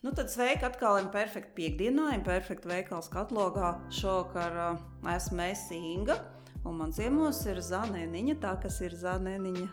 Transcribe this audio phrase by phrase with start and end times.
[0.00, 3.74] Nu, tad sveiki atkal Imperfekta piekdienā, Imperfekta veikals katlogā.
[3.92, 4.78] Šovakar uh,
[5.12, 6.16] esmu es Inga,
[6.64, 9.66] un man ciemos ir Zanēniņa, tā kas ir Zanēniņa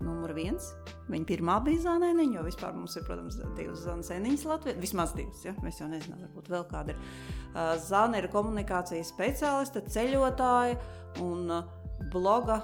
[0.00, 0.70] numur viens.
[1.12, 4.80] Viņa pirmā bija Zanēniņa, jo vispār mums ir, protams, divas Zanēniņas Latvijā.
[4.80, 5.52] Vismaz divas, ja?
[5.60, 7.06] mēs jau nezinām, varbūt vēl kāda ir.
[7.52, 10.80] Uh, Zana ir komunikācijas speciāliste, ceļotāja
[11.20, 12.62] un uh, bloga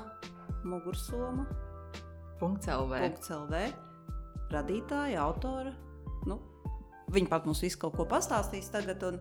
[0.65, 1.45] mugursoma.
[2.41, 3.03] .lv.
[3.21, 3.67] .lv.
[4.49, 5.83] Radītāja, autora.
[7.15, 9.03] Viņa pat mums visu kaut ko pastāstīs tagad.
[9.07, 9.21] Un,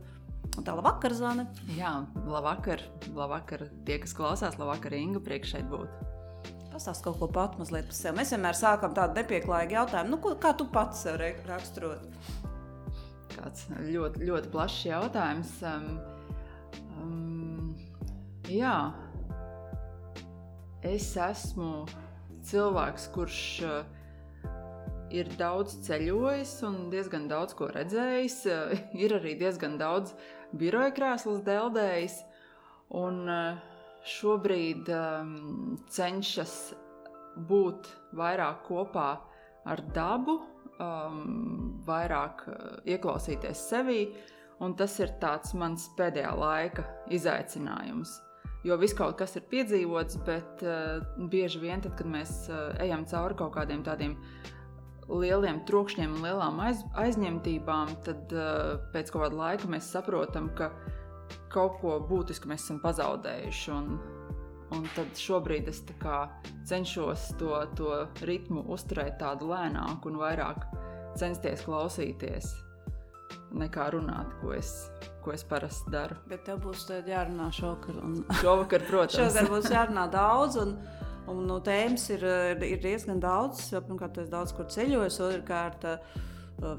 [0.55, 1.45] un tā labvakar, Zana.
[1.77, 1.93] Jā,
[2.25, 2.81] labvakar,
[3.13, 6.01] labvakar tie, kas klausās, labvakar, Inga, priekš šeit būt.
[6.73, 8.17] Pastāst kaut ko pat mazliet par sevi.
[8.19, 10.11] Mēs vienmēr sākam tādu nepieklājīgu jautājumu.
[10.11, 12.03] Nu, ko, kā tu pats sev raksturot?
[13.35, 15.53] Kāds ļoti, ļoti plašs jautājums.
[15.69, 15.87] Um,
[16.97, 17.69] um,
[18.51, 18.75] jā,
[20.83, 21.85] es esmu
[22.49, 24.03] cilvēks, kurš uh,
[25.13, 28.39] ir daudz ceļojis un diezgan daudz ko redzējis.
[29.03, 30.15] ir arī diezgan daudz
[30.57, 32.19] biroja krēslus deldējis.
[32.95, 33.61] Un eh,
[34.05, 36.75] šobrīd um, cenšas
[37.49, 39.09] būt vairāk kopā
[39.65, 40.37] ar dabu,
[40.77, 44.03] um, vairāk uh, ieklausīties sevī.
[44.63, 45.11] Un tas ir
[45.59, 48.21] mans pēdējā laika izaicinājums.
[48.65, 53.03] Jo viss kaut kas ir piedzīvots, bet uh, bieži vien, tad, kad mēs uh, ejam
[53.09, 54.54] cauri kaut kādiem tādiem uh,
[55.09, 60.71] lieliem trokšņiem un lielām aiz, aizņemtībām, tad uh, pēc kāda laika mēs saprotam, ka
[61.53, 63.71] kaut ko būtisku mēs esam pazaudējuši.
[63.75, 63.97] Un,
[64.75, 65.83] un tad šobrīd es
[66.67, 70.65] cenšos to, to ritmu uzturēt tādu lēnāku un vairāk
[71.19, 72.49] censties klausīties,
[73.55, 74.73] nekā runāt, ko es,
[75.23, 76.17] ko es parasti daru.
[76.29, 78.01] Bet tev būs jārunā šovakar.
[78.03, 78.17] Un...
[78.41, 79.15] Šovakar, protams.
[79.21, 80.59] šovakar būs jārunā daudz.
[80.61, 80.77] Un...
[81.31, 82.23] Un, no tēmas ir,
[82.65, 83.67] ir diezgan daudz.
[83.73, 85.87] Pirmkārt, esi daudz kur ceļojis, otrkārt,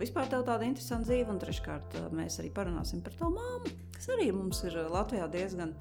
[0.01, 4.31] vispār tev tāda interesanta dzīve, un treškārt, mēs arī parunāsim par tavu māmu, kas arī
[4.35, 5.75] mums ir Latvijā diezgan,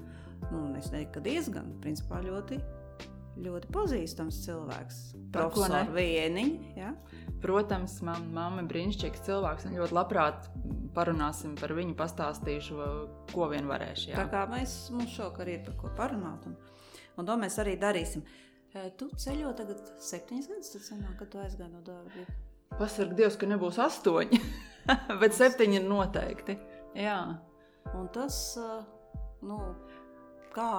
[0.50, 2.60] nu, es neteiktu, ka diezgan, principā ļoti.
[3.36, 4.98] Ļoti pazīstams cilvēks.
[5.34, 6.68] Profesors Vieniņš.
[6.78, 6.94] Ja?
[7.42, 9.66] Protams, man mamma ir brīnišķīgs cilvēks.
[9.68, 10.46] Un ļoti labprāt
[10.96, 12.78] parunāsim par viņu, pastāstīšu,
[13.34, 14.14] ko vien varēšu.
[14.14, 14.22] Jā.
[14.22, 16.48] Tā kā mēs mums šovakar ir par ko parunāt.
[16.48, 16.56] Un,
[17.20, 18.24] un to mēs arī darīsim.
[18.96, 22.24] Tu ceļo tagad septiņas gadus, tad sanāk, kad tu aizgāji no darba.
[22.76, 24.40] Pasarg Dievs, ka nebūs astoņi,
[25.22, 26.58] bet septiņi ir noteikti.
[26.98, 27.20] Jā.
[27.96, 28.36] Un tas,
[29.46, 29.60] nu,
[30.52, 30.72] kā,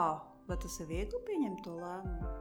[0.49, 2.35] vai tas ir viegli pieņemt to lēmumu?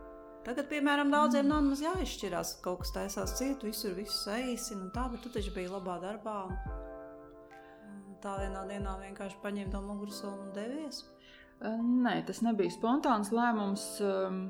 [0.47, 5.09] Tagad, piemēram, daudziem nav maz jāizšķirās, kaut kas taisās cietu, visur visu saīsina un tā,
[5.11, 6.37] bet tu taču biji labā darbā.
[8.23, 11.03] Tā vienā dienā vienkārši paņēma to mugursolu un devies.
[11.65, 13.89] Nē, tas nebija spontāns lēmums.
[14.05, 14.47] Um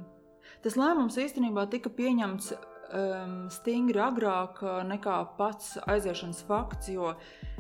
[0.65, 7.13] Tas lēmums īstenībā tika pieņemts um, stingri agrāk uh, nekā pats aiziešanas fakts, jo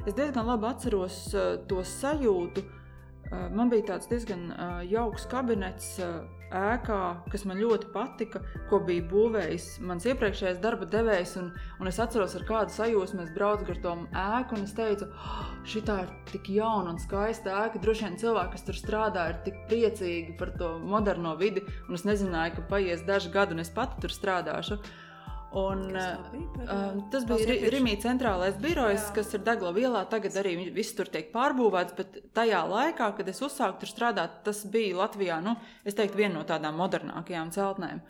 [0.07, 2.65] es diezgan labi atceros uh, to sajūtu.
[2.65, 2.83] Uh,
[3.31, 5.97] man bija tāds diezgan uh, jauks kabinets.
[6.03, 6.99] Uh, ēkā,
[7.31, 11.37] kas man ļoti patika, ko bija būvējis mans iepriekšējais darba devējs.
[11.41, 11.49] Un,
[11.81, 15.49] un es atceros, ar kādu sajūsmu es braucu ar to ēku, un es teicu, oh,
[15.67, 17.83] šī ir tik jauna un skaista ēka.
[17.83, 22.07] Droši vien cilvēki, kas tur strādā, ir tik priecīgi par to moderno vidi, un es
[22.07, 24.81] nezināju, ka paies daži gadi, un es pati tur strādāšu.
[25.57, 29.13] Un, bija, uh, tas bija ri, Rimī centrālais birojs, Jā.
[29.17, 30.03] kas ir Degla ielā.
[30.13, 34.61] Tagad arī viss tur tiek pārbūvēts, bet tajā laikā, kad es uzsāku tur strādāt, tas
[34.69, 35.55] bija Latvijā, nu,
[35.89, 38.05] es teiktu, viena no tādām modernākajām celtnēm.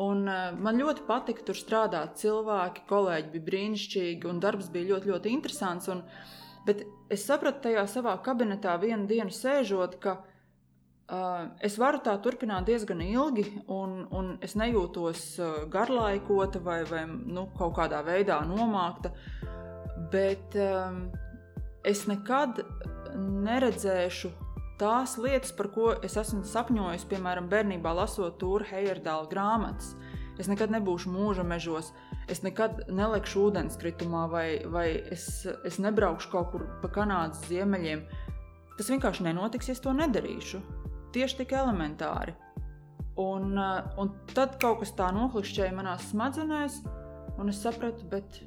[0.00, 2.16] Un, uh, man ļoti patika tur strādāt.
[2.22, 5.92] Cilvēki, kolēģi bija brīnišķīgi, un darbs bija ļoti, ļoti interesants.
[5.92, 6.00] Un,
[6.64, 10.22] bet es sapratu tajā savā kabinetā vienu dienu sēžot, ka
[11.64, 15.38] es varu tā turpināt diezgan ilgi, un, un es nejūtos
[15.72, 19.14] garlaikota vai, vai nu, kaut kādā veidā nomākta.
[20.12, 21.06] Bet um,
[21.86, 22.60] es nekad
[23.16, 24.30] neredzēšu
[24.78, 29.94] tās lietas, par ko es esmu sapņojis, piemēram, bērnībā lasot Tūra Heyerdāla grāmatas.
[30.38, 31.88] Es nekad nebūšu mūža mežos,
[32.30, 38.04] es nekad nelekšu ūdenskritumā, vai, vai es, es nebraukšu kaut kur pa Kanādas ziemeļiem.
[38.78, 40.60] Tas vienkārši nenotiks, ja es to nedarīšu.
[41.12, 42.34] Tieši tik elementāri.
[43.18, 46.82] Un, eh, un tad kaut kas tā noklikšķēja manā smadzenēs,
[47.40, 48.42] un es sapratu, bet,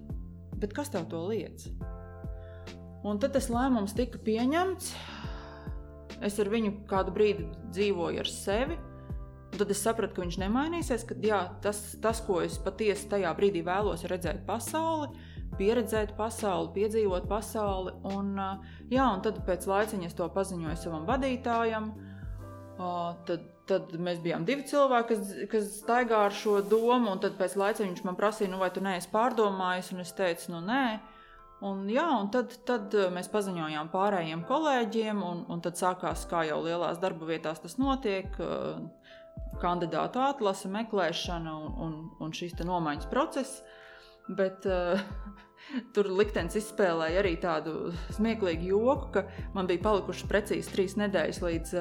[0.61, 1.67] bet kas tev to liedz?
[3.03, 4.93] Un tad tas lēmums tika pieņemts.
[6.21, 8.77] Es ar viņu kādu brīdi dzīvoju ar sevi.
[9.57, 13.65] Tad es sapratu, ka viņš nemainīsies, ka jā, tas, tas, ko es patiesi tajā brīdī
[13.65, 15.09] vēlos, redzēt pasauli,
[15.57, 17.97] pieredzēt pasauli, piedzīvot pasauli.
[18.13, 21.91] Un, eh, jā, un tad pēc laiciņa es to paziņoju savam vadītājam.
[21.91, 22.10] Uh,
[22.77, 27.83] Tad, tad mēs bijām divi cilvēki, kas, kas staigā ar šo domu, tad pēc laika
[27.83, 30.85] viņš man prasīja, nu, vai tu neesi pārdomājis, un es teicu, nu, nē.
[31.61, 36.57] Un, jā, un tad, tad mēs paziņojām pārējiem kolēģiem, un, un tad sākās, kā jau
[36.65, 38.33] lielās darba vietās tas notiek,
[39.61, 43.61] kandidātu atlase, meklēšana un, un, un šīs nomaiņas process.
[44.37, 44.97] Bet uh,
[45.95, 49.23] tur liktenis izspēlēja arī tādu smieklīgu joku, ka
[49.55, 51.73] man bija palikušas precīzi trīs nedēļas līdz,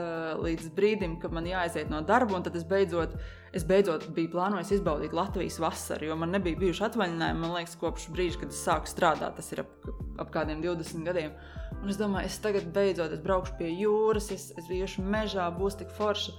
[0.45, 2.41] līdz brīdim, kad man jāaiziet no darba.
[2.45, 3.17] Tad es beidzot,
[3.57, 8.11] es beidzot biju plānojis izbaudīt Latvijas vasaru, jo man nebija bijuši atvaļinājumi, man liekas, kopš
[8.15, 9.39] brīža, kad es sāku strādāt.
[9.41, 9.91] Tas ir ap,
[10.23, 11.35] ap kādiem 20 gadiem.
[11.81, 15.81] Un es domāju, es tagad beidzot es braukšu pie jūras, es, es iešu mežā, būs
[15.81, 16.37] tik forši.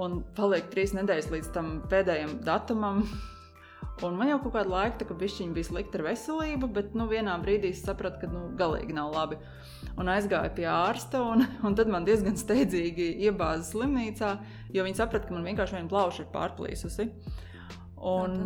[0.00, 3.04] Un paliek trīs nedēļas līdz tam pēdējam datumam.
[4.04, 7.70] Un man jau kaut kādu laiku tā, bija slikta ar veselību, bet nu, vienā brīdī
[7.70, 9.38] es sapratu, ka nu, galīgi nav labi.
[10.00, 14.34] Un aizgāju pie ārsta, un, un tad man diezgan steidzīgi iebāza slimnīcā,
[14.74, 17.08] jo viņi saprata, ka man vienkārši viena plauša ir pārplīsusi.
[18.04, 18.38] Un,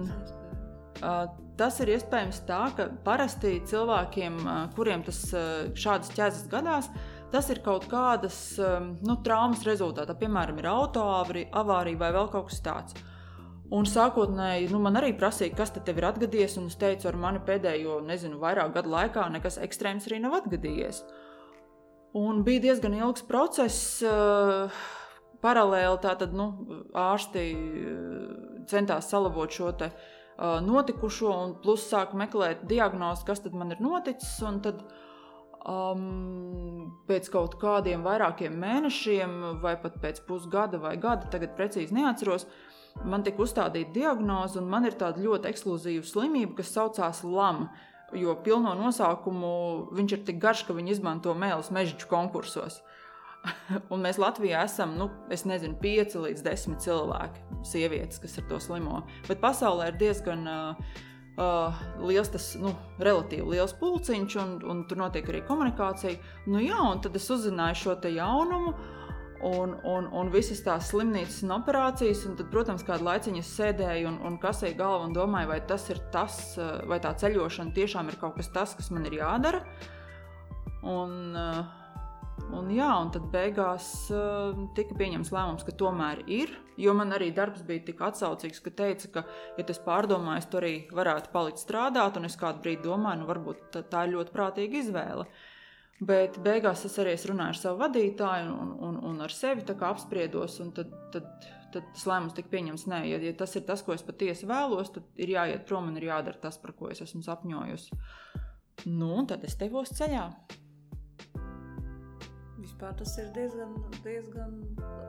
[1.00, 1.22] uh,
[1.58, 6.92] tas ir iespējams tā, ka parasti cilvēkiem, uh, kuriem tas uh, šādas ķēzes gadās,
[7.32, 8.36] tas ir kaut kādas
[9.04, 10.14] nu, traumas rezultātā.
[10.16, 12.96] Piemēram, ir autoavārija vai vēl kaut kas tāds.
[13.68, 17.40] Un sākotnēji nu, man arī prasīja, kas te ir atgadījies, un es teicu, ar mani
[17.44, 21.02] pēdējo, nezinu, vairāk gadu laikā nekas ekstrēms arī nav atgadījies.
[22.16, 23.98] Un bija diezgan ilgs process.
[24.00, 24.72] Uh,
[25.44, 26.46] paralēli tātad, nu,
[26.96, 28.30] ārsti uh,
[28.70, 33.84] centās salabot šo te, uh, notikušo, un plus sāka meklēt diagnozi, kas tad man ir
[33.84, 34.32] noticis.
[34.64, 34.80] Tad,
[35.68, 42.48] um, pēc kaut kādiem vairākiem mēnešiem, vai pat pēc pusgada vai gada, tagad precīzi neatceros,
[42.48, 42.64] uh,
[43.04, 47.68] man tika uzstādīta diagnoze, un man ir tāda ļoti ekskluzīva slimība, kas saucās LAM.
[48.16, 49.50] Jo pilno nosaukumu
[49.92, 52.80] viņš ir tik garš, ka viņi izmanto mēlus mežģu konkursos.
[53.92, 58.60] un mēs Latvijā esam, nu, es nezinu, 5 līdz 10 cilvēki, sievietes, kas ar to
[58.62, 59.02] slimo.
[59.28, 60.96] Bet pasaulē ir diezgan uh,
[61.38, 62.72] uh, liels, tas nu,
[63.02, 66.16] relatīvi liels pulciņš, un, un tur notiek arī komunikācija.
[66.48, 68.74] Nu, jā, un tad es uzzināju šo jaunumu
[69.40, 72.24] un, un, un visas tās slimnīcas un operācijas.
[72.28, 75.88] Un tad, protams, kādu laiciņu es sēdēju un, un kasēju galvu un domāju, vai tas
[75.92, 79.64] ir tas, eh, vai tā ceļošana tiešām ir kaut kas tāds, kas man ir jādara.
[80.82, 81.60] Un, eh,
[82.54, 86.54] un, jā, un tad beigās eh, tika pieņemts lēmums, ka tomēr ir.
[86.78, 89.26] Jo man arī darbs bija tik atsaucīgs, ka teica, ka,
[89.58, 92.18] ja tas pārdomājas, tur arī varētu palikt strādāt.
[92.18, 95.28] Un es kādu brīdi domāju, nu, varbūt tā ir ļoti prātīga izvēle.
[95.28, 95.47] Uh,
[95.98, 100.60] Bet beigās es arī es runāju ar savu vadītāju un, un, un ar sevi apspriedos.
[100.76, 102.86] Tad, tad, tad tas lēmums tika pieņemts.
[102.90, 105.98] Nē, ja, ja tas ir tas, ko es patiesi vēlos, tad ir jāiet prom un
[105.98, 107.98] ir jādara tas, par ko es esmu sapņojusi.
[108.86, 110.28] Nu, un tad es devos ceļā.
[112.58, 113.74] Vispār tas ir diezgan,
[114.04, 114.54] diezgan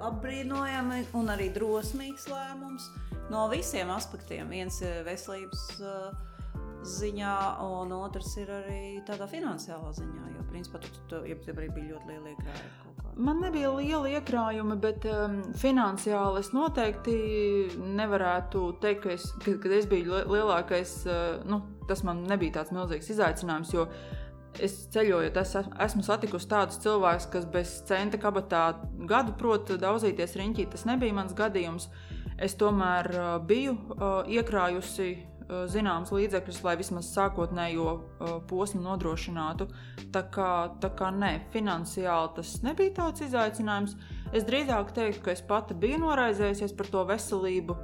[0.10, 2.90] apbrīnojami un arī drosmīgs lēmums
[3.30, 4.50] no visiem aspektiem.
[4.50, 5.68] Viens ir veselības.
[5.78, 6.26] Uh,
[6.86, 7.36] ziņā,
[7.66, 10.30] un otrs ir arī tādā finansiālā ziņā.
[10.36, 12.90] Jo, principā, tu, tu, tu arī bija ļoti liela iekrājuma.
[13.20, 17.18] Man nebija liela iekrājuma, bet um, finansiāli es noteikti
[17.98, 21.60] nevarētu teikt, ka es, ka, kad es biju lielākais, uh, nu,
[21.90, 23.74] tas man nebija tāds milzīgs izaicinājums.
[23.76, 23.90] Jo
[24.64, 28.64] es ceļojot, es esmu satikusi tādus cilvēkus, kas bez centa kabatā
[29.10, 30.70] gadu prot daudzīties riņķī.
[30.72, 31.90] Tas nebija mans gadījums.
[32.40, 35.12] Es tomēr uh, biju uh, iekrājusi
[35.50, 37.94] zināms līdzekļus, lai vismaz sākotnējo
[38.50, 39.70] posmu nodrošinātu.
[40.14, 40.52] Tā kā,
[40.82, 43.96] tā kā nē, finansiāli tas nebija tāds izaicinājums.
[44.36, 47.78] Es drīzāk teiktu, ka es pati biju noraizējusies par to veselību.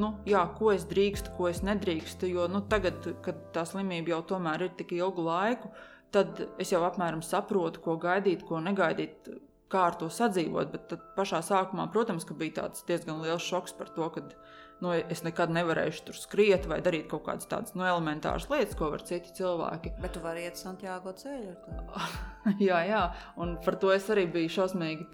[0.00, 2.30] Nu, jā, ko es drīkstu, ko es nedrīkstu.
[2.32, 5.70] Jo nu, tagad, kad tā slimība jau tomēr ir tik ilgu laiku,
[6.14, 9.30] tad es jau apmēram saprotu, ko gaidīt, ko negaidīt
[9.72, 10.72] kā ar to sadzīvot.
[10.74, 14.24] Bet pašā sākumā, protams, bija tāds diezgan liels šoks par to, ka
[14.82, 18.90] nu, es nekad nevarēšu tur skriet vai darīt kaut kādas tādas nu, elementāras lietas, ko
[18.92, 19.94] var citi cilvēki.
[20.02, 21.54] Bet tu vari iet Santiago ceļu
[22.68, 23.02] jā, jā,
[23.40, 25.06] un par to es arī biju šausmīgi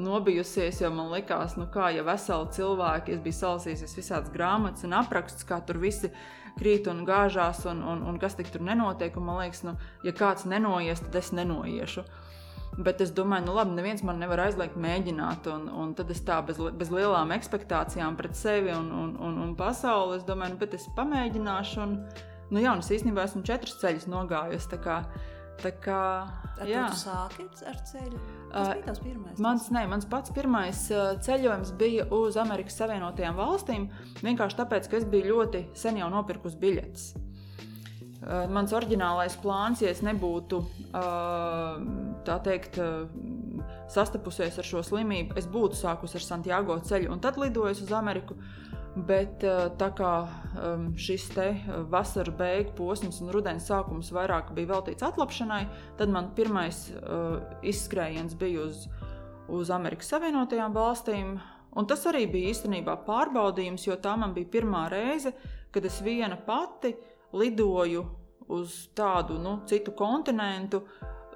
[0.00, 4.94] nobijusies, jo man likās, nu kā ja veseli cilvēki, es biju salasījusies visādas grāmatas un
[5.00, 6.12] aprakstus, kā tur visi
[6.60, 9.16] krīt un gāžās, un, un, un kas tur nenotiek.
[9.16, 12.04] Un man liekas, nu, ja kāds nenoies, tad es nenoiešu.
[12.80, 15.48] Bet es domāju, nu labi, neviens man nevar aizliegt mēģināt.
[15.52, 19.54] Un, un tad es tā bez, bez lielām expectācijām pret sevi un, un, un, un
[19.58, 20.18] pasauli.
[20.20, 21.80] Es domāju, nu, bet es pamēģināšu.
[21.84, 21.96] Un,
[22.54, 24.70] nu jā, un es īstenībā esmu četrus ceļus nogājusi.
[24.72, 26.10] Tā kā,
[26.56, 26.86] tā jā.
[26.88, 28.20] Tu sāki ar ceļu?
[28.50, 29.40] Tas bija tavs pirmais.
[29.44, 30.86] Mans, ne, mans pats pirmais
[31.26, 33.90] ceļojums bija uz Amerikas Savienotajām valstīm.
[34.24, 37.10] Vienkārši tāpēc, ka es biju ļoti sen jau nopirkus biļetes.
[38.20, 40.58] Eh, mans oriģinālais plāns, ja es nebūtu
[40.92, 41.84] eh,
[42.26, 47.40] tā teikt, eh, sastapusies ar šo slimību, es būtu sākusi ar Santiago ceļu un tad
[47.40, 48.36] lidojis uz Ameriku.
[48.90, 49.44] Bet
[49.78, 50.12] tā kā
[50.98, 51.44] šis te
[51.92, 55.60] vasaras beigu posms un rudens sākums vairāk bija veltīts atlapšanai,
[56.00, 56.80] tad man pirmais
[57.62, 58.88] izskrējiens bija uz,
[59.46, 61.36] uz Amerikas Savienotajām valstīm.
[61.78, 65.36] Un tas arī bija īstenībā pārbaudījums, jo tā man bija pirmā reize,
[65.70, 66.96] kad es viena pati
[67.32, 68.04] lidoju
[68.50, 70.82] uz tādu nu, citu kontinentu,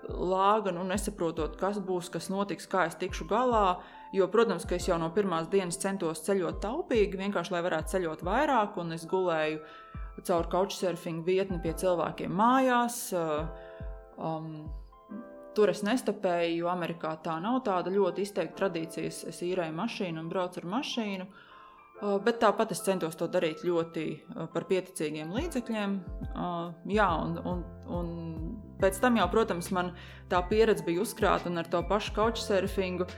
[0.05, 3.79] lāga, nu, nesaprotot, kas būs, kas notiks, kā es tikšu galā.
[4.15, 8.23] Jo, protams, ka es jau no pirmās dienas centos ceļot taupīgi, vienkārši lai varētu ceļot
[8.27, 9.63] vairāk, un es gulēju
[10.27, 13.09] caur couchsurfing vietni pie cilvēkiem mājās.
[13.15, 14.57] Um,
[15.55, 19.11] Tur es nestapēju, jo Amerikā tā nav tāda ļoti izteikta tradīcija.
[19.31, 21.27] Es īrēju mašīnu un braucu ar mašīnu.
[21.29, 21.44] Uh,
[22.25, 25.95] bet tāpat es centos to darīt ļoti uh, par pieticīgiem līdzekļiem.
[26.33, 28.11] Uh, jā, un, un, un
[28.83, 29.93] pēc tam jau, protams, man
[30.33, 33.09] tā pieredze bija uzkrāta un ar to pašu couchsurfingu.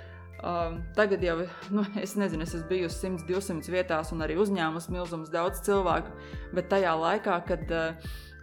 [0.95, 1.39] Tagad jau,
[1.75, 6.13] nu, es nezinu, es esmu bijusi 100, 200 vietās un arī uzņēmusi milzumus daudz cilvēku,
[6.55, 7.73] bet tajā laikā, kad,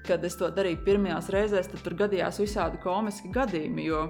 [0.07, 3.85] kad es to darīju pirmajās reizēs, tad tur gadījās visādi komiski gadījumi.
[3.85, 4.07] Jo,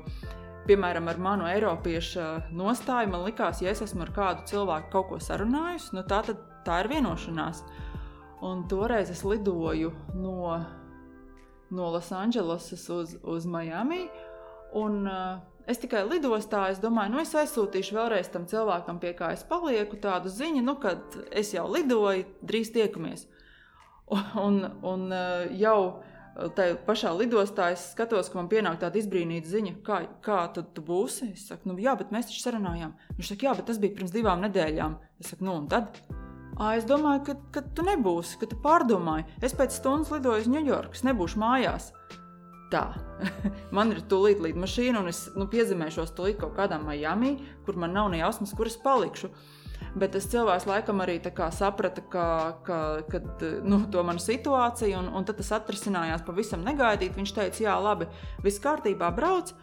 [0.68, 5.20] piemēram, ar manu Eiropiešu nostāju, man likās, ja es esmu ar kādu cilvēku kaut ko
[5.22, 6.22] sarunājusi, nu tā,
[6.66, 7.64] tā ir vienošanās.
[8.44, 10.58] Un toreiz es lidoju no,
[11.72, 14.06] no Losandželosas uz, uz Miami.
[14.76, 15.40] Un, uh,
[15.70, 20.00] es tikai lidostā, es domāju, nu es aizsūtīšu vēlreiz tam cilvēkam, pie kā es palieku,
[20.02, 20.98] tādu ziņu, nu, ka
[21.32, 23.28] es jau lidoju, drīz tiekamies.
[24.38, 26.04] Un, un uh, jau
[26.34, 30.84] tajā pašā lidostā es skatos, ka man pienāk tāda izbrīnīta ziņa, kā, kā tu, tu
[30.86, 31.30] būsi.
[31.36, 32.96] Es saku, nu, jā, bet mēs taču sarunājām.
[33.20, 34.98] Viņš saka, jā, bet tas bija pirms divām nedēļām.
[35.22, 36.02] Es saku, nu, un tad?
[36.54, 39.26] À, es domāju, ka, ka tu nebūsi, ka tu pārdomāji.
[39.46, 41.90] Es pēc stundas lidoju uz Ņujorku, es nebūšu mājās.
[42.74, 42.84] Tā,
[43.78, 47.36] man ir tūlīt līdz mašīna, un es nu, piezemēšos tūlīt kaut kādā Miami,
[47.66, 49.30] kur man nav ne jausmas, kur es palikšu.
[49.96, 51.20] Bet tas cilvēks laikam arī
[51.52, 52.28] saprata, ka,
[52.66, 53.22] ka, ka
[53.64, 57.16] nu, to manu situāciju, un, un tad tas atrisinājās pavisam negaidīti.
[57.20, 58.08] Viņš teica, jā, labi,
[58.44, 59.54] viss kārtībā, brauc.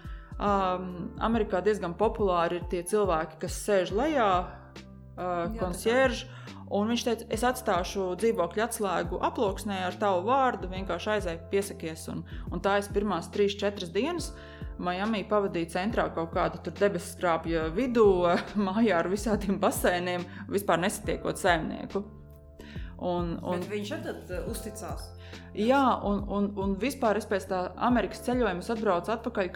[0.40, 6.30] Um, Amerikā diezgan populāri ir tie cilvēki, kas sēž lejā, uh, konsierži.
[6.70, 12.06] Un viņš teica, es atstāšu dzīvokļu atslēgu aploksnē ar tavu vārdu, vienkārši aizēju, piesakies.
[12.12, 14.49] Un, un tā es pirmās trīs, četras dienas uh,
[14.80, 18.06] Miami pavadīja centrā kaut kādu debesu skrāpju vidū,
[18.68, 22.04] mājā ar visādiem basēniem, vispār nesatiekot saimnieku.
[23.00, 25.06] Un, un, Bet viņš arī uh, uzticās.
[25.56, 29.48] Jā, un, un, un vispār es pēc tā Amerikas ceļojuma atbraucu atpakaļ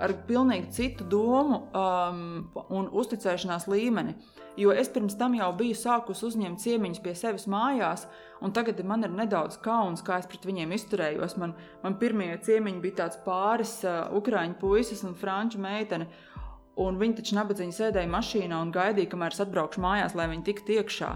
[0.00, 2.20] ar pilnīgi citu domu um,
[2.68, 4.16] un uzticēšanās līmeni.
[4.58, 8.06] Jo es pirms tam jau biju sākus uzņemt ciemiņus pie sevis mājās,
[8.42, 11.36] un tagad man ir nedaudz kauns, kā es pret viņiem izturējos.
[11.40, 11.54] Man,
[11.84, 16.10] man pirmie ciemiņi bija tāds pāris uh, ukrāņu puisis un franču meitene.
[16.80, 20.78] Un viņi taču nabadzīgi sēdēja mašīnā un gaidīja, kamēr es atbraukšu mājās, lai viņi tiktu
[20.78, 21.10] iekšā.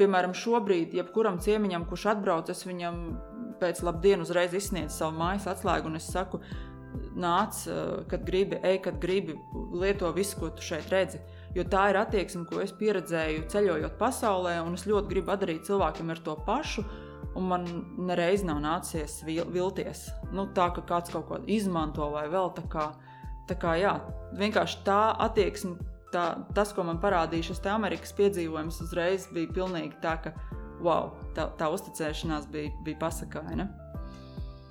[0.00, 3.00] Piemēram, šobrīd, jebkuram ciemiņam, kurš atbrauc, es viņam
[3.60, 6.40] pēc labdienas uzreiz izsniedzu savu mājas atslēgu, un es saku,
[7.16, 9.36] nāc, uh, kad gribi, ej, kad gribi,
[9.76, 11.20] lieto visu, ko tu šeit redzi.
[11.56, 16.12] Jo tā ir attieksme, ko es pieredzēju ceļojot pasaulē, un es ļoti gribu padarīt cilvēkiem
[16.12, 16.84] ar to pašu.
[17.36, 17.64] Un man
[18.08, 20.06] nereiz nav nācies vilties.
[20.32, 22.90] Nu, tā kā kāds kaut ko izmanto vai vēl tā kā.
[23.46, 23.92] Tā kā jā,
[24.34, 25.76] vienkārši tā attieksme,
[26.12, 26.24] tā,
[26.56, 30.32] tas, ko man parādīja šis Amerikas piedzīvojums, uzreiz bija pilnīgi tā, ka
[30.82, 33.68] wow, tā, tā uzticēšanās bija, bija pasakaina.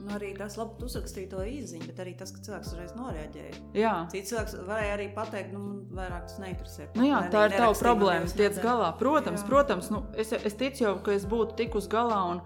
[0.05, 3.61] Nu, arī tas labi, uzrakstīja to īziņu, bet arī tas, ka cilvēks uzreiz noreaģēja.
[3.73, 3.93] Jā.
[4.11, 6.91] Cits cilvēks varēja arī pateikt, nu, vairāk tas neinteresē.
[6.93, 8.29] Nu, jā, tā ir tava problēma.
[8.37, 8.91] Tiec galā.
[8.99, 9.49] Protams, jā.
[9.49, 12.21] protams nu, es, es ticu jau, ka es būtu tikus galā.
[12.35, 12.45] Un,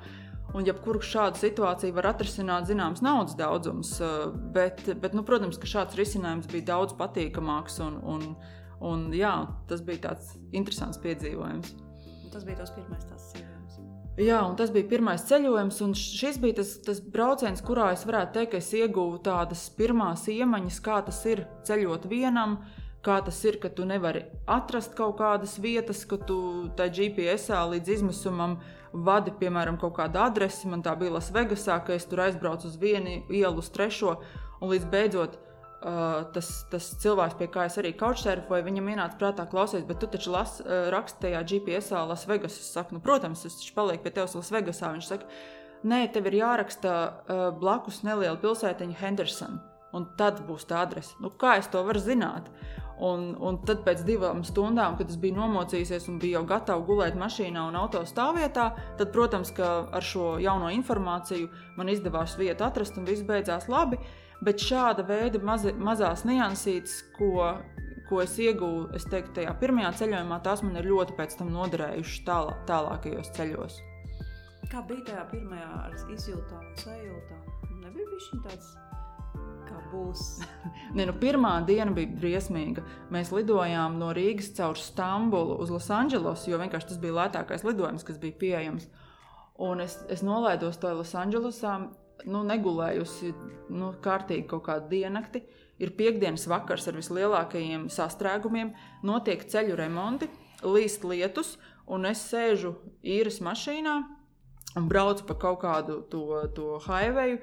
[0.50, 3.92] Un, jebkuru šādu situāciju var atrisināt zināms naudas daudzums,
[4.56, 7.78] bet, bet nu, protams, ka šāds risinājums bija daudz patīkamāks.
[7.86, 8.25] Un, un,
[8.82, 9.36] un, jā,
[9.70, 11.75] tas bija tāds interesants piedzīvojums.
[12.34, 13.59] Tas bija tas pirmais tāds ceļojums.
[14.20, 18.34] Jā, un tas bija pirmais ceļojums, un šis bija tas, tas brauciens, kurā es varētu
[18.36, 22.58] teikt, ka es ieguvu tādas pirmās iemaņas, kā tas ir ceļot vienam,
[23.06, 27.94] kā tas ir, ka tu nevari atrast kaut kādas vietas, ka tu tajā GPS līdz
[27.96, 28.58] izmisumam
[28.92, 30.68] vadi, piemēram, kaut kādu adresi.
[30.68, 34.18] Man tā bija Lasvegasā, ka es tur aizbraucu uz vienu ielu, uz trešo,
[34.60, 35.40] un līdz beidzot
[35.80, 40.10] Uh, tas, tas cilvēks, pie kā es arī couchsurfoju, viņam ienāca prātā, klausies, bet tu
[40.12, 42.58] taču las, uh, raksti tajā GPS, Las Vegas.
[42.60, 44.92] Es saku, nu, protams, es taču palieku pie tevis Las Vegasā.
[44.98, 45.32] Viņš saka,
[45.88, 49.56] nē, tev ir jāraksta uh, blakus neliela pilsētiņa Henderson,
[49.96, 51.16] un tad būs tā adrese.
[51.24, 52.52] Nu, kā es to varu zināt?
[53.00, 57.16] Un, un tad pēc divām stundām, kad es biju nomocījusies un biju jau gatava gulēt
[57.16, 61.48] mašīnā un autostāvvietā, tad, protams, ar šo jauno informāciju
[61.80, 63.96] man izdevās vietu atrast un viss beidzās labi.
[63.96, 67.58] Uh, Bet šāda veida mazi, mazās niansītes, ko,
[68.08, 72.25] ko es ieguvu, es teiktu, tajā pirmajā ceļojumā, tās man ir ļoti pēc tam noderējušas
[72.27, 73.81] tālā, tālākajos ceļos.
[74.69, 77.43] Kā bija tajā pirmajā ar izjūtām un sajūtām?
[77.81, 78.72] Nebija bijis tāds.
[79.67, 80.24] Kā būs?
[80.98, 82.86] ne, nu, pirmā diena bija briesmīga.
[83.12, 88.22] Mēs lidojām no Rīgas caur Stambulu uz Losandželosu, jo vienkārši tas bija lētākais lidojums, kas
[88.22, 88.88] bija pieejams.
[89.60, 91.75] Un es, es nolaidos to Losandželosā,
[92.26, 93.34] nu, negulējusi
[93.70, 95.44] nu, kārtīgi kaut kādu diennakti.
[95.80, 98.74] Ir piekdienas vakars ar vislielākajiem sastrēgumiem,
[99.08, 100.28] notiek ceļu remonti,
[100.66, 101.56] līst lietus,
[101.88, 103.96] un es sēžu īres mašīnā
[104.78, 107.40] un braucu pa kaut kādu to, to highway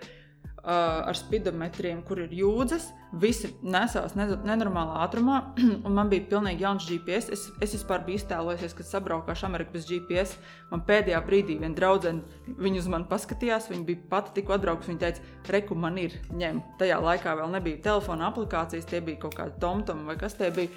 [0.66, 2.88] ar spidometriem, kur ir jūdzes.
[3.22, 5.38] Visi nesās nenormālā ātrumā,
[5.86, 7.30] un man bija pilnīgi jauns GPS.
[7.32, 10.34] Es, es vispār biju iztēlojies, kad sabraukšu Amerikā bez GPS.
[10.72, 13.70] Man pēdējā brīdī viena draudzene viņu uz mani paskatījās.
[13.70, 14.90] Viņa bija pati tikko atbraukusi.
[14.90, 16.58] Viņa teica, reku, man ir ņem.
[16.80, 20.74] Tajā laikā vēl nebija telefona aplikācijas, tie bija kaut kādi tomtomi vai kas tie bija.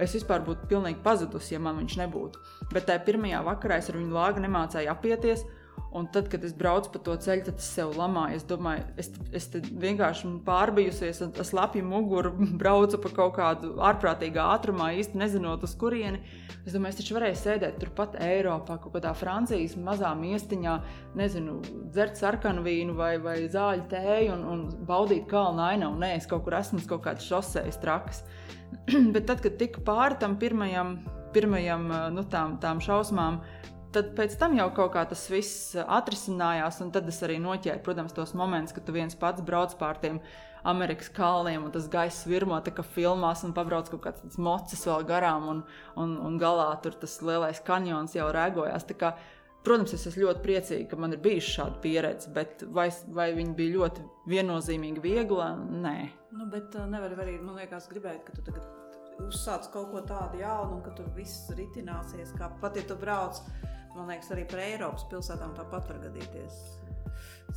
[0.00, 2.40] Es vispār būtu pilnīgi pazudusi, ja man viņš nebūtu.
[2.72, 5.44] Bet tajā pirmajā vakarā es ar viņu lāgu nemācēju apieties.
[5.92, 8.38] Un tad, kad es braucu pa to ceļu, tad es sev lamāju.
[8.38, 12.30] Es domāju, es, es vienkārši pārbijusies, un tas lapju muguru
[12.62, 16.22] braucu pa kaut kādu ārprātīgā ātrumā, īsti nezinot, uz kurieni.
[16.64, 20.78] Es domāju, es taču varēju sēdēt turpat Eiropā, kaut kādā Francijas mazā miestiņā,
[21.20, 21.58] nezinu,
[21.92, 26.00] dzert sarkanu vīnu vai, vai zāļu tēju un, un baudīt kalnu ainavu.
[26.00, 28.24] Nē, es kaut kur esmu uz kaut kādas šoseis trakas.
[29.14, 31.02] Bet tad, kad tika pāri tam pirmajam,
[31.36, 31.84] pirmajam
[32.16, 33.42] nu, tām, tām šausmām,
[33.94, 38.14] tad pēc tam jau kaut kā tas viss atrisinājās, un tad es arī noķēru, protams,
[38.16, 40.20] tos momentus, kad tu viens pats brauc pār tiem
[40.68, 45.06] Amerikas kalniem, un tas gaiss virmo tā kā filmās, un pabrauc kaut kāds mocis vēl
[45.08, 45.62] garām, un,
[45.98, 48.86] un, un galā tur tas lielais kanjons jau rēgojās.
[48.98, 49.16] Kā,
[49.66, 53.56] protams, es esmu ļoti priecīga, ka man ir bijusi šāda pieredze, bet vai, vai viņa
[53.58, 55.50] bija ļoti viennozīmīgi viegla?
[55.58, 55.96] Nē.
[56.38, 58.70] Nu, bet uh, nevar arī, man liekas, gribēt, ka tu tagad
[59.26, 63.42] uzsāc kaut ko tādu jaunu, un ka tur viss ritināsies, kā pat ja tu brauc
[63.96, 66.60] Man liekas, arī par Eiropas pilsētām tāpat var gadīties.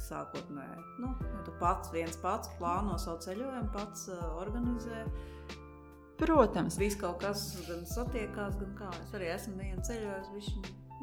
[0.05, 5.05] Sākotnēji, nu, ja tu pats viens pats plāno savu ceļojumu, pats uh, organizē.
[6.19, 8.91] Protams, viss kaut kas gan satiekās, gan kā.
[9.05, 10.51] Es arī esmu vienu ceļojis, viņš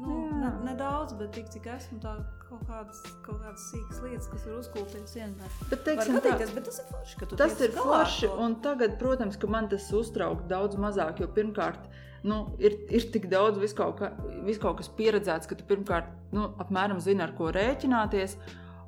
[0.03, 2.15] nu, ne, nedaudz, bet tik cik esmu tā
[2.47, 5.59] kaut kādas, kaut kādas sīkas lietas, kas var uzkulties vienmēr.
[5.69, 8.97] Bet, teiksim, gadīties, tā, bet tas ir forši, ka tu tas ir forši, un tagad,
[9.01, 11.89] protams, ka man tas uztrauc daudz mazāk, jo pirmkārt,
[12.23, 14.11] nu, ir, ir tik daudz vis kaut, ka,
[14.47, 18.37] vis kaut kas pieredzēts, ka tu pirmkārt nu, apmēram zini, ar ko rēķināties.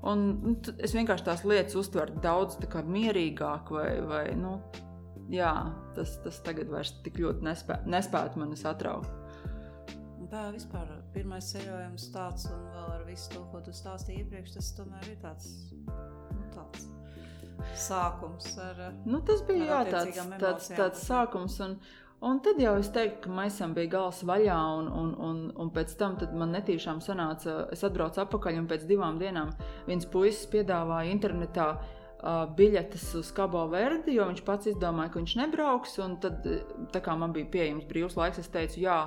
[0.06, 4.60] Un, nu, es vienkārši tās lietas uztveru daudz mierīgāk, vai, vai nu,
[5.34, 5.54] jā,
[5.98, 9.12] tas, tas tagad vairs tik ļoti nespē, nespētu mani satraukt.
[10.32, 14.72] Tā vispār pirmais ceļojums tāds, un vēl ar visu to, ko tu stāstīji iepriekš, tas
[14.76, 15.52] tomēr ir tāds,
[15.86, 16.88] nu, tāds
[17.80, 18.50] sākums.
[18.62, 21.60] Ar, nu, tas bija jā, tāds, tāds, tāds sākums.
[21.64, 21.78] Un,
[22.24, 25.98] Un tad jau es teiktu, ka maisam bija gals vaļā, un, un, un, un pēc
[26.00, 29.52] tam man netīšām sanāca, es atbraucu atpakaļ, un pēc divām dienām
[29.90, 35.36] viens puisis piedāvāja internetā uh, biļetes uz Kabo Verdi, jo viņš pats izdomāja, ka viņš
[35.42, 35.98] nebrauks.
[36.24, 36.48] Tad,
[36.96, 39.00] tā kā man bija pieejams brīvs laiks, es teicu, jā,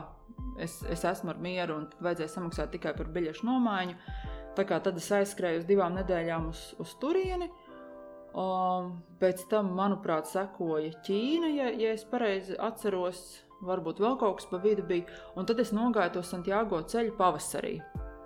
[0.60, 3.96] es, es esmu ar mieru, un vajadzēja samaksāt tikai par biļešu nomaiņu.
[4.58, 7.48] Tā kā tad es aizskrēju uz divām nedēļām uz, uz turieni.
[7.48, 7.67] Uh,
[8.38, 13.22] Um, pēc tam, manuprāt, sekoja Ķīna, ja, ja es pareizi atceros,
[13.66, 15.08] varbūt vēl kaut kas pa vidu bija.
[15.34, 17.78] Un tad es nogāju to Santiago ceļu pavasarī.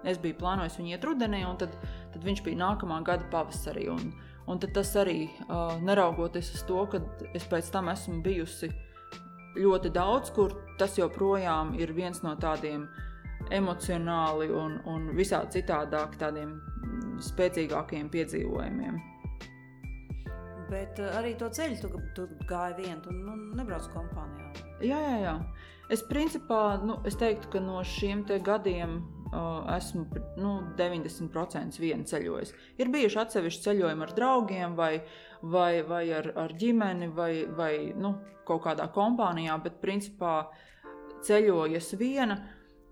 [0.05, 1.79] Es biju plānojis viņu iet rudenī, un tad,
[2.13, 3.87] tad viņš bija nākamā gada pavasarī.
[3.93, 4.11] Un,
[4.51, 7.01] un tas arī, uh, neraugoties uz to, ka
[7.33, 8.69] es pēc tam esmu bijusi
[9.57, 12.85] ļoti daudz, kur tas joprojām ir viens no tādiem
[13.53, 16.59] emocionāli un, un visādi citādāk tādiem
[17.23, 19.01] spēcīgākiem piedzīvojumiem.
[20.71, 24.53] Bet uh, arī to ceļu tu, tu gāji vien, tu nu, nebrauc kompānijā.
[24.83, 25.35] Jā, jā, jā.
[25.93, 28.97] Es principā nu, es teiktu, ka no šiem gadiem
[29.33, 30.07] uh, esmu
[30.41, 32.55] nu, 90% viena ceļojis.
[32.81, 34.93] Ir bijuši atsevišķi ceļojumi ar draugiem, vai,
[35.43, 38.15] vai, vai ar, ar ģimeni, vai, vai nu,
[38.49, 40.37] kaut kādā kompānijā, bet principā
[41.27, 42.39] ceļojas viena.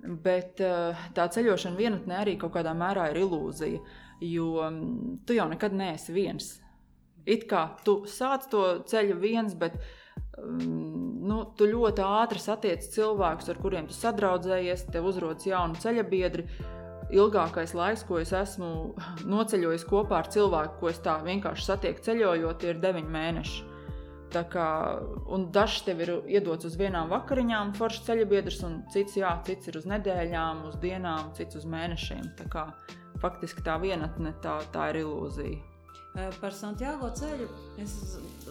[0.01, 3.81] Bet uh, tā ceļošana vienatnē arī kaut kādā mērā ir ilūzija,
[4.25, 4.69] jo
[5.29, 6.55] tu jau nekad neesi viens.
[7.29, 9.77] It kā tu sāc to ceļu viens, bet
[10.39, 16.07] um, nu, tu ļoti ātri satiec cilvēkus, ar kuriem tu sadraudzējies, tev uzrodas jauni ceļa
[16.09, 16.47] biedri.
[17.11, 18.95] Ilgākais laiks, ko es esmu
[19.27, 23.67] noceļojis kopā ar cilvēku, ko es tā vienkārši satieku ceļojot, ir deviņi mēneši.
[24.31, 24.67] Tā kā,
[25.35, 29.81] un dažs tev ir iedots uz vienām vakariņām, foršs ceļabiedrs, un cits, jā, cits ir
[29.81, 32.31] uz nedēļām, uz dienām, cits uz mēnešiem.
[32.39, 32.69] Tā kā,
[33.19, 35.70] faktiski tā vienatne tā, tā ir ilūzija.
[36.13, 37.47] Par Santiago ceļu
[37.81, 37.95] es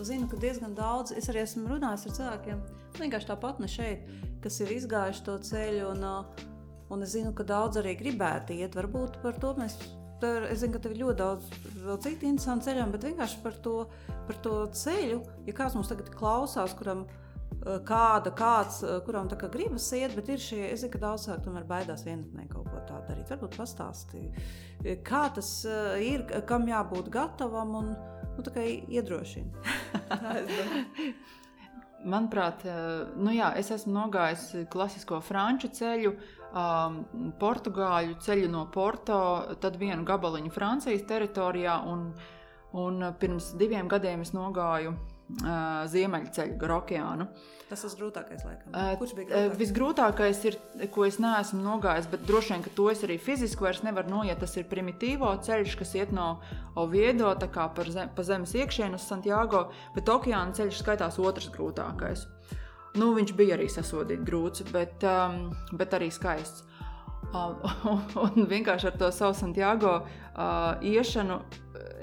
[0.08, 2.62] zinu, ka diezgan daudz, es arī esmu runājis ar cilvēkiem,
[2.96, 4.08] vienkārši tāpat ne šeit,
[4.44, 5.90] kas ir izgājuši to ceļu.
[5.92, 6.06] Un,
[6.90, 8.80] un es zinu, ka daudz arī gribētu iet.
[8.80, 9.76] Varbūt par to mēs
[10.20, 11.46] Tur, es zinu, ka tev ir ļoti daudz
[11.80, 13.76] vēl citu interesantu ceļu, bet vienkārši par to,
[14.28, 17.06] par to ceļu, ja kāds mums tagad klausās, kuram
[17.60, 21.46] kāda, kāds, kuram tā kā gribas iet, bet ir šie, es zinu, ka daudz cilvēku
[21.48, 23.34] tomēr baidās vienatnē kaut ko tādu darīt.
[23.34, 24.40] Varbūt pastāstīt,
[25.08, 25.52] kā tas
[26.04, 27.92] ir, kam jābūt gatavam un
[28.40, 28.56] nu,
[28.96, 29.52] iedrošina.
[32.10, 32.64] Manuprāt,
[33.20, 36.14] nu jā, es esmu nogājis klasisko franču ceļu,
[36.56, 37.02] um,
[37.42, 39.20] portugāļu ceļu no Porto,
[39.60, 42.14] tad vienu gabaliņu Francijas teritorijā, un,
[42.80, 45.19] un pirms diviem gadiem es nogāju uh,
[45.94, 47.28] ziemeļceļu gar okeānu.
[47.70, 48.72] Tas ir grūtākais, laikam.
[48.74, 49.58] Uh, Kurš bija grūtākais?
[49.60, 50.56] Visgrūtākais ir,
[50.94, 54.40] ko es neesmu nogājis, bet droši vien, ka to es arī fiziski vairs nevaru noiet.
[54.42, 56.32] Tas ir primitīvo ceļš, kas iet no
[56.82, 62.26] Oviedo, tā kā zem, pa zemes iekšienu uz Santiago, bet okeāna ceļš skaitās otrs grūtākais.
[62.98, 66.66] Nu, viņš bija arī sasodīts grūts, bet, um, bet arī skaists.
[67.30, 67.54] Uh,
[68.26, 71.44] un vienkārši ar to savu Santiago uh, iešanu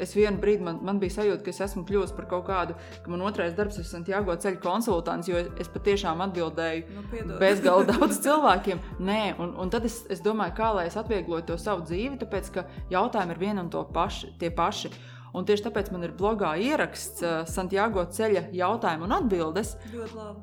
[0.02, 3.12] es vienu brīdi man, man bija sajūta, ka es esmu kļuvusi par kaut kādu, ka
[3.12, 8.82] man otrais darbs ir Santiago ceļu konsultants, jo es patiešām atbildēju nu, bezgalīgi daudz cilvēkiem.
[9.06, 12.52] Nē, un, un tad es, es domāju, kā lai es atvieglotu to savu dzīvi, tāpēc
[12.54, 14.92] ka jautājumi ir vieni un paši, tie paši.
[15.36, 19.74] Un tieši tāpēc man ir blogā ieraksts uh, Santiago ceļa jautājumu un atbildes.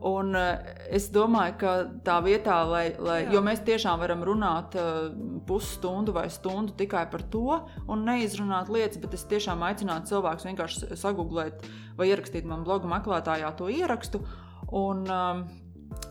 [0.05, 1.73] Un, uh, es domāju, ka
[2.05, 3.33] tā vietā, lai, lai, Jā.
[3.33, 5.09] jo mēs tiešām varam runāt uh,
[5.49, 10.99] pusstundu vai stundu tikai par to un neizrunāt lietas, bet es tiešām aicinātu cilvēkus vienkārši
[11.01, 11.65] sagooglēt
[11.97, 14.21] vai ierakstīt man bloga meklētājā to ierakstu.
[14.73, 15.45] Un, um,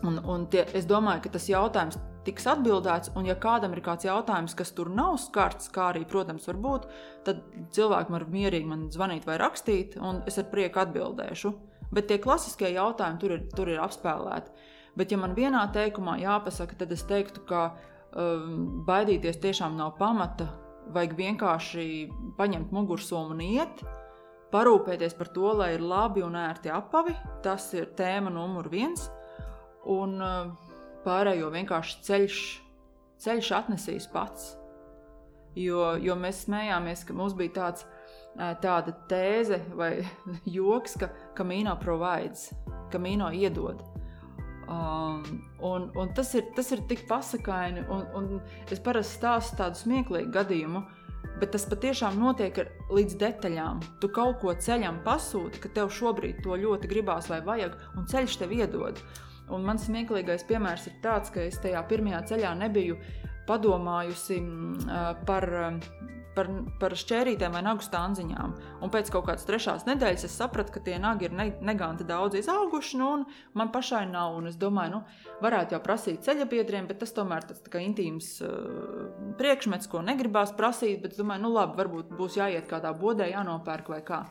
[0.07, 4.07] un, un tie, es domāju, ka tas jautājums tiks atbildēts, un ja kādam ir kāds
[4.07, 6.87] jautājums, kas tur nav skarts, kā arī, protams, var būt,
[7.27, 7.43] tad
[7.75, 11.53] cilvēki var mierīgi man zvanīt vai rakstīt, un es ar prieku atbildēšu.
[11.93, 14.53] Bet tie klasiskie jautājumi tur ir, tur ir apspēlēti.
[14.97, 17.63] Bet, ja man vienā teikumā jāpasaka, tad es teiktu, ka
[18.13, 20.51] um, baidīties tiešām nav pamata.
[20.93, 21.85] Vajag vienkārši
[22.37, 23.83] paņemt mugursomu un iet,
[24.53, 27.15] parūpēties par to, lai ir labi un ērti apavi.
[27.45, 29.07] Tas ir tēma numur viens.
[29.89, 30.62] Un, uh,
[31.05, 32.41] pārējo vienkārši ceļš,
[33.23, 34.53] ceļš atnesīs pats.
[35.59, 37.85] Jo, jo mēs smējāmies, ka mums bija tāds,
[38.63, 39.95] tāda tēze vai
[40.57, 42.49] joks, ka kamīno provides,
[42.93, 43.83] kamīno iedod.
[44.63, 45.23] Um,
[45.59, 48.29] un, un tas, ir, tas ir tik pasakaini, un, un
[48.71, 50.81] es parasti stāstu tādu smieklīgu gadījumu,
[51.41, 53.83] bet tas patiešām notiek ar, līdz detaļām.
[54.01, 58.39] Tu kaut ko ceļam pasūti, ka tev šobrīd to ļoti gribās vai vajag, un ceļš
[58.39, 59.03] tev iedod.
[59.51, 62.95] Un mans smieklīgais piemērs ir tāds, ka es tajā pirmajā ceļā nebiju
[63.47, 65.47] padomājusi mm, par,
[66.35, 68.53] par, par šķērītēm vai nagu stānziņām.
[68.85, 72.39] Un pēc kaut kādas trešās nedēļas es sapratu, ka tie nagi ir ne, neganti daudz
[72.39, 73.27] izauguši, nu, un
[73.59, 74.37] man pašai nav.
[74.39, 75.03] Un es domāju, nu,
[75.43, 79.05] varētu jau prasīt ceļabiedriem, bet tas tomēr tas tā intīms uh,
[79.39, 81.03] priekšmets, ko negribās prasīt.
[81.03, 84.23] Bet es domāju, nu, labi, varbūt būs jāiet kādā bodē, jānopērk vai kā.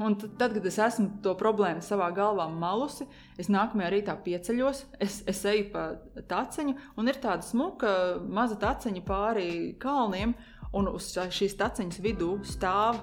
[0.00, 3.04] Un tad, kad es esmu to problēmu savā galvā malusi,
[3.40, 5.84] es nākamajā rītā pieceļos, es, es eju pa
[6.30, 7.92] taciņu, un ir tāda smuka
[8.24, 9.50] maza taciņa pāri
[9.82, 10.32] kalniem,
[10.72, 13.02] un uz šīs taciņas vidū stāv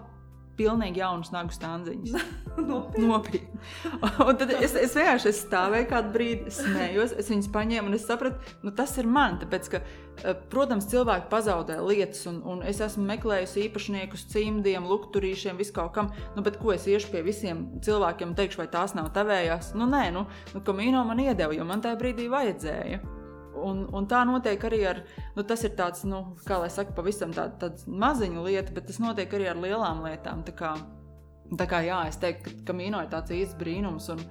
[0.60, 2.28] pilnīgi jaunas nagu stāziņas.
[3.00, 3.48] Nopietni.
[4.26, 8.06] Un tad es, es vienkārši es stāvēju kādu brīdi, smējos, es viņas paņēmu un es
[8.08, 9.38] sapratu, nu, tas ir man.
[9.42, 15.60] Tāpēc, ka, eh, protams, cilvēki pazaudē lietas, un, un es esmu meklējusi īpašniekus cimdiem, lukturīšiem,
[15.60, 16.12] viskaut kam.
[16.36, 19.74] Nu, bet ko es iešu pie visiem cilvēkiem un teikšu, vai tās nav tavējās?
[19.80, 23.19] Nu, nē, nu, nu kamīno man iedeva, jo man tajā brīdī vajadzēja.
[23.66, 25.02] Un, un tā notiek arī ar,
[25.36, 29.02] nu, tas ir tāds, nu, kā lai saka, pavisam tā, tāds maziņa lieta, bet tas
[29.04, 30.44] notiek arī ar lielām lietām.
[30.48, 30.76] Tā kā,
[31.60, 34.10] tā kā jā, es teiktu, ka kamīno ir tāds īsts brīnums.
[34.14, 34.24] Un,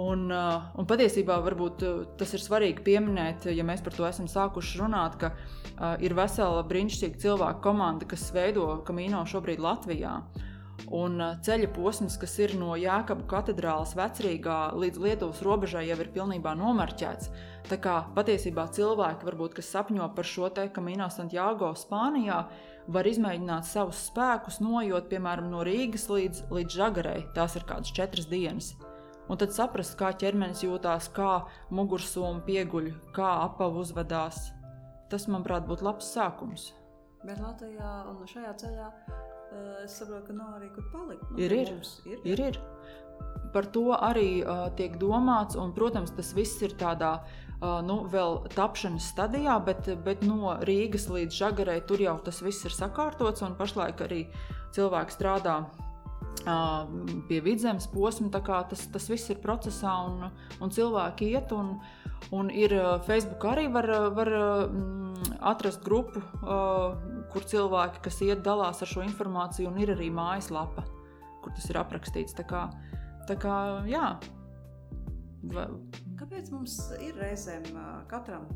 [0.00, 4.28] un, uh, un patiesībā varbūt uh, tas ir svarīgi pieminēt, ja mēs par to esam
[4.30, 10.20] sākuši runāt, ka uh, ir vesela brīnišķīga cilvēku komanda, kas veido kamīno šobrīd Latvijā.
[10.20, 10.46] Uh,
[10.88, 16.54] Un ceļa posms, kas ir no Jēkabas katedrālas vecrīgā līdz Lietuvas robežai, jau ir pilnībā
[16.58, 17.30] nomarķēts.
[17.68, 22.40] Tā kā patiesībā cilvēki, varbūt, kas sapņo par šo te Camino Santiago Spānijā,
[22.90, 27.26] var izmēģināt savus spēkus, nojot piemēram no Rīgas līdz, līdz Žagarei.
[27.36, 28.72] Tās ir kādas četras dienas.
[29.30, 34.48] Un tad saprast, kā ķermenis jūtās, kā mugursoma pieguļ, kā apavu uzvedās.
[35.10, 36.70] Tas, manuprāt, būtu labs sākums.
[37.22, 38.88] Bet Latvijā un šajā ceļā
[39.84, 41.30] es saprotu, ka nav arī kur palikt.
[41.30, 41.72] Nu, ir, ir.
[42.06, 42.42] ir, ir.
[42.50, 42.60] ir.
[43.52, 48.44] par to arī uh, tiek domāts, un, protams, tas viss ir tādā uh, nu, vēl
[48.54, 53.58] tapšanas stadijā, bet, bet no Rīgas līdz Žagarai tur jau tas viss ir sakārtots, un
[53.58, 54.24] pašlaik arī
[54.76, 56.86] cilvēki strādā uh,
[57.28, 58.30] pie vidzemes posma.
[58.30, 61.52] Tas, tas viss ir procesā, un, un cilvēki iet.
[61.52, 61.78] Un,
[62.36, 62.74] un ir
[63.06, 64.30] Facebook arī var, var
[64.70, 66.94] mm, atrast grupu, uh,
[67.32, 70.84] kur cilvēki, kas iet, dalās ar šo informāciju, un ir arī mājaslapa,
[71.44, 72.36] kur tas ir aprakstīts.
[72.38, 72.66] Tā kā,
[73.28, 73.54] tā kā,
[73.90, 74.06] jā.
[76.20, 77.70] Kāpēc mums ir reizēm
[78.10, 78.48] katram?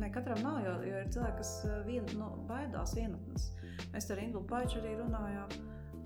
[0.00, 1.50] Ne, katram nav, jo, jo ir cilvēki, kas
[1.84, 3.50] vien, nu, baidās vienatnes.
[3.92, 5.52] Mēs ar Ingūnu Paiču arī runājām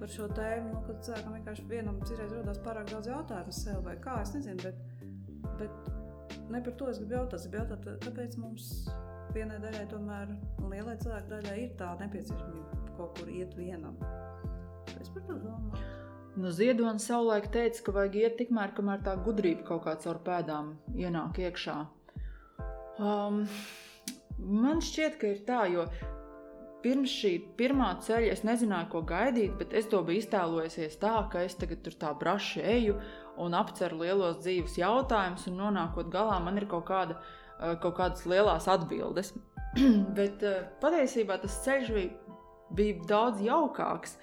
[0.01, 3.95] par šo tēmu, nu, kad cilvēkam vienkārši vienam citreiz rodas pārāk daudz jautājumu sev vai
[4.03, 4.81] kā, es nezinu, bet,
[5.61, 5.93] bet
[6.51, 7.39] ne par to es gribu jautāt.
[7.39, 8.73] Es gribu jautāt, kāpēc mums
[9.35, 10.31] vienai daļai tomēr,
[10.70, 13.99] lielai cilvēku daļai ir tā nepieciešamība kaut kur iet vienam.
[15.01, 15.90] Es par to domāju.
[16.35, 20.73] Nu, Ziedonis savulaik teica, ka vajag iet tikmēr, kamēr tā gudrība kaut kā caur pēdām
[20.99, 21.77] ienāk iekšā.
[22.99, 23.44] Um,
[24.38, 25.87] man šķiet, ka ir tā, jo
[26.83, 31.47] pirms šī pirmā ceļa es nezināju, ko gaidīt, bet es to biju iztēlojusies tā, ka
[31.47, 32.99] es tagad tur tā braši eju
[33.40, 37.18] un apceru lielos dzīves jautājumus, un nonākot galā, man ir kaut, kāda,
[37.59, 39.35] kaut kādas lielas atbildes.
[40.19, 42.38] bet uh, patiesībā tas ceļš bija,
[42.75, 44.17] bija daudz jaukāks.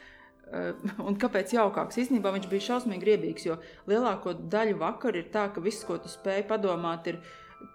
[0.51, 0.73] Eh,
[1.07, 1.99] un kāpēc jaukāks?
[2.03, 3.55] Īsnībā viņš bija šausmīgi griebīgs, jo
[3.87, 7.21] lielāko daļu vakar ir tā, ka viss, ko tu spēj padomāt, ir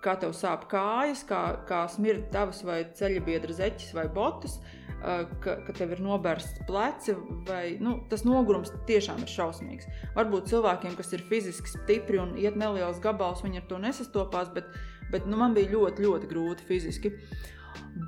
[0.04, 4.58] kā tev sāp kājas, kā, kā smirda tavas vai ceļa biedra zeķis vai botas,
[4.98, 7.16] eh, ka, ka tev ir nobērsts pleci,
[7.48, 9.88] vai nu, tas nogurums tiešām ir šausmīgs.
[10.18, 14.68] Varbūt cilvēkiem, kas ir fiziski stipri un iet neliels gabals, viņi ar to nesastopās, bet,
[15.12, 17.12] bet nu, man bija ļoti, ļoti grūti fiziski.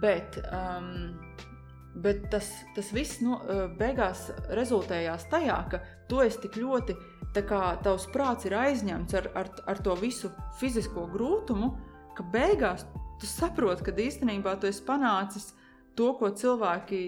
[0.02, 1.16] Bet, um,
[1.98, 3.40] Bet tas, tas viss no,
[3.78, 6.94] beigās rezultējās tajā, ka tu esi tik ļoti,
[7.34, 10.30] tā kā tavs prāts ir aizņemts ar, ar, ar to visu
[10.60, 11.72] fizisko grūtumu,
[12.14, 12.84] ka beigās
[13.18, 15.50] tu saproti, ka īstenībā tu esi panācis
[15.98, 17.00] to, ko cilvēki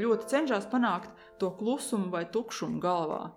[0.00, 3.28] ļoti cenšas panākt, to klusumu vai tukšumu galvā.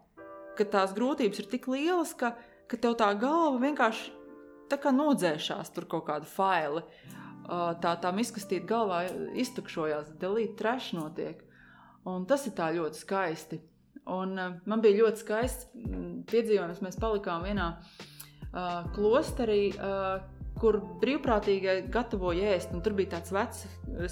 [0.58, 2.34] Ka tās grūtības ir tik lielas, ka,
[2.72, 4.10] ka tev tā galva vienkārši
[4.72, 6.84] tā kā nodzēšās tur kaut kāda faila
[7.82, 9.04] tā, tā izkastīta galvā
[9.38, 11.44] iztukšojās, delīt trash notiek.
[12.06, 13.60] Un tas ir tā ļoti skaisti.
[14.06, 15.70] Un, uh, man bija ļoti skaists
[16.30, 16.84] piedzīvojums.
[16.86, 20.20] Mēs palikām vienā uh, klosterī, uh,
[20.62, 22.76] kur brīvprātīgie gatavoja ēst.
[22.86, 23.66] Tur bija tāds vecs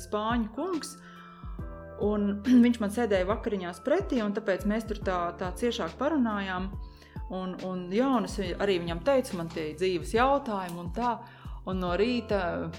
[0.07, 0.95] spāņu kungs.
[2.03, 6.71] Un viņš man sēdēja vakariņās pretī, un tāpēc mēs tur tā, tā ciešāk parunājām.
[7.31, 11.15] Un, un Jānis arī viņam teica, man tie ir dzīves jautājumi un tā.
[11.63, 12.69] Un no rīta,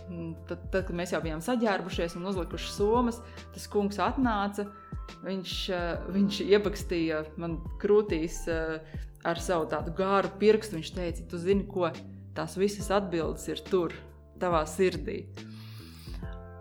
[0.44, 3.22] tad, tad, kad mēs jau bijām saģērbušies un uzlikuši somas,
[3.54, 4.66] tas kungs atnāca.
[5.24, 10.76] Viņš, eh, viņš iepakstīja man krūtīs eh, ar savu tādu gāru pirkstu.
[10.76, 11.88] Viņš teica, tu zini, ko
[12.36, 13.96] tās visas atbildes ir tur,
[14.40, 15.22] tavā sirdī.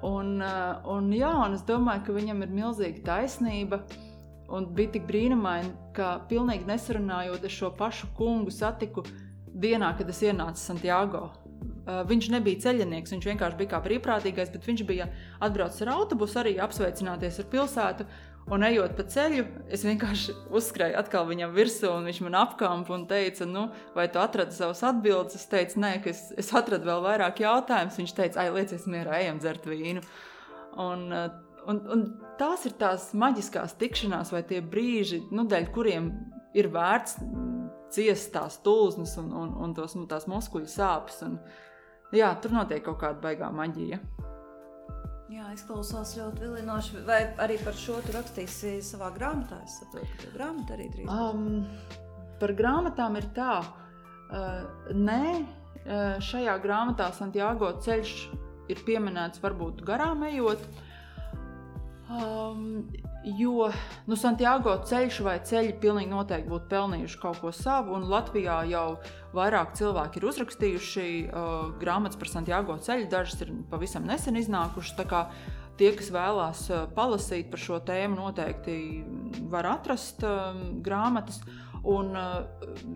[0.04, 3.84] Un, eh, un, jā, un es domāju, ka viņam ir milzīga taisnība.
[4.54, 9.06] Un bija tik brīnumaini, ka pilnīgi nesarunājot, es šo pašu kungu satiku
[9.54, 11.30] dienā, kad es ienācu Santiago
[11.84, 15.10] viņš nebija ceļinieks, viņš vienkārši bija kā brīvprātīgais, bet viņš bija
[15.44, 18.08] atbraucis ar autobusu, arī apsveicināties ar pilsētu.
[18.52, 23.06] Un ejot pa ceļu, es vienkārši uzskrēju atkal viņam virsū, un viņš man apkampa un
[23.08, 25.38] teica, nu, vai tu atradi savas atbildes?
[25.40, 28.00] Es teicu, nē, ka es, es atradu vēl vairāk jautājumus.
[28.02, 30.04] Viņš teica, ai, liecies mierā, ejam dzert vīnu.
[30.84, 31.08] Un,
[31.70, 32.06] un, un
[32.40, 36.10] tās ir tās maģiskās tikšanās vai tie brīži, nu, dēļ kuriem
[36.58, 37.18] ir vērts
[37.94, 41.22] ciest tās tulznes un, un, un tos, nu, tās muskuļu sāpes.
[41.28, 41.38] Un,
[42.16, 44.02] jā, tur notiek kaut kāda baigā maģija.
[45.34, 47.02] Jā, izklausās ļoti vilinoši.
[47.08, 49.64] Vai arī par šo tu rakstīsi savā grāmatā?
[49.66, 51.10] Es saprotu, ka grāmata arī drīz.
[51.10, 51.64] Um,
[52.42, 58.14] par grāmatām ir tā, uh, nē, uh, šajā grāmatā Santiago ceļš
[58.74, 60.62] ir pieminēts varbūt garām ejot.
[62.14, 62.86] Um,
[63.24, 63.70] Jo
[64.04, 68.98] nu, Santiago ceļš vai ceļi pilnīgi noteikti būtu pelnījuši kaut ko savu, un Latvijā jau
[69.32, 75.00] vairāk cilvēki ir uzrakstījuši uh, grāmatas par Santiago ceļu, dažas ir pavisam nesen iznākušas.
[75.80, 78.76] Tie, kas vēlās uh, palasīt par šo tēmu, noteikti
[79.50, 80.52] var atrast uh,
[80.84, 81.40] grāmatas.
[81.84, 82.14] Un,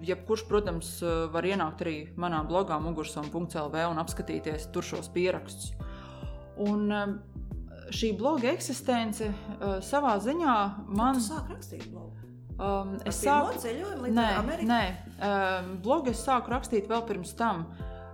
[0.08, 0.90] jebkurš, protams,
[1.34, 5.74] var ienākt arī manā blogā, mugursoma.lv un apskatīties tur šos pierakstus.
[6.64, 6.88] Un,
[7.94, 10.56] šī bloga eksistence uh, savā ziņā
[10.88, 11.20] man.
[11.20, 12.14] Tu sāk rakstīt blogu.
[12.58, 14.66] Um, es sāku ceļojumu līdz nē, Amerikai.
[14.66, 17.68] Nē, um, blogu es sāku rakstīt vēl pirms tam.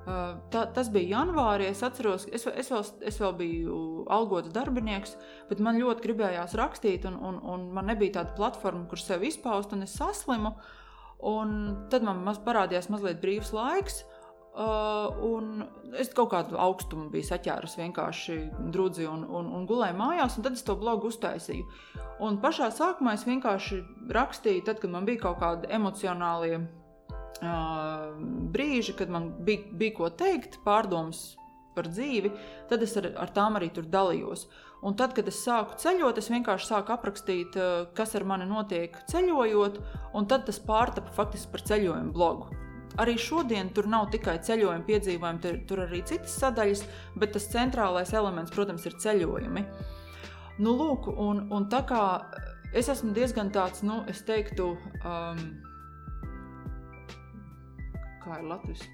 [0.03, 1.69] Uh, ta, tas bija janvārī.
[1.71, 3.77] Es atceros, es, es, vēl, es vēl biju
[4.11, 5.15] algots darbinieks,
[5.47, 9.71] bet man ļoti gribējās rakstīt, un, un, un man nebija tāda platforma, kur sevi izpaust,
[9.75, 10.57] un es saslimu.
[11.23, 11.55] Un
[11.87, 14.01] tad man parādījās mazliet brīvs laiks.
[14.53, 15.63] Uh,
[15.97, 18.35] es kaut kādu augstumu biju saķērusi vienkārši
[18.73, 21.65] drudzi un, un, un gulēju mājās, un tad es to blogu uztaisīju.
[22.21, 23.79] Un pašā sākumā es vienkārši
[24.13, 28.13] rakstīju, tad, kad man bija kaut kādi emocionālie uh,
[28.53, 31.31] brīži, kad man bija, bija ko teikt, pārdomas
[31.73, 32.29] par dzīvi,
[32.69, 34.45] tad es ar, ar tām arī tur dalījos.
[34.85, 37.57] Un tad, kad es sāku ceļot, es vienkārši sāku aprakstīt,
[37.97, 39.81] kas ar mani notiek ceļojot,
[40.13, 42.62] un tad tas pārtapa faktiski par ceļojumu blogu.
[43.01, 46.83] Arī šodien tur nav tikai ceļojuma piedzīvojumi, tur, tur arī citas sadaļas,
[47.17, 49.63] bet tas centrālais elements, protams, ir ceļojumi.
[50.61, 52.03] Nu, lūk, un, un tā kā
[52.77, 55.41] es esmu diezgan tāds, nu, es teiktu, um,
[58.21, 58.91] kā ir latviešu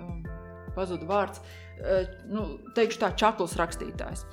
[0.00, 0.24] um,
[0.72, 4.24] pazuda vārds, uh, nu, teikšu tā, čakls rakstītājs.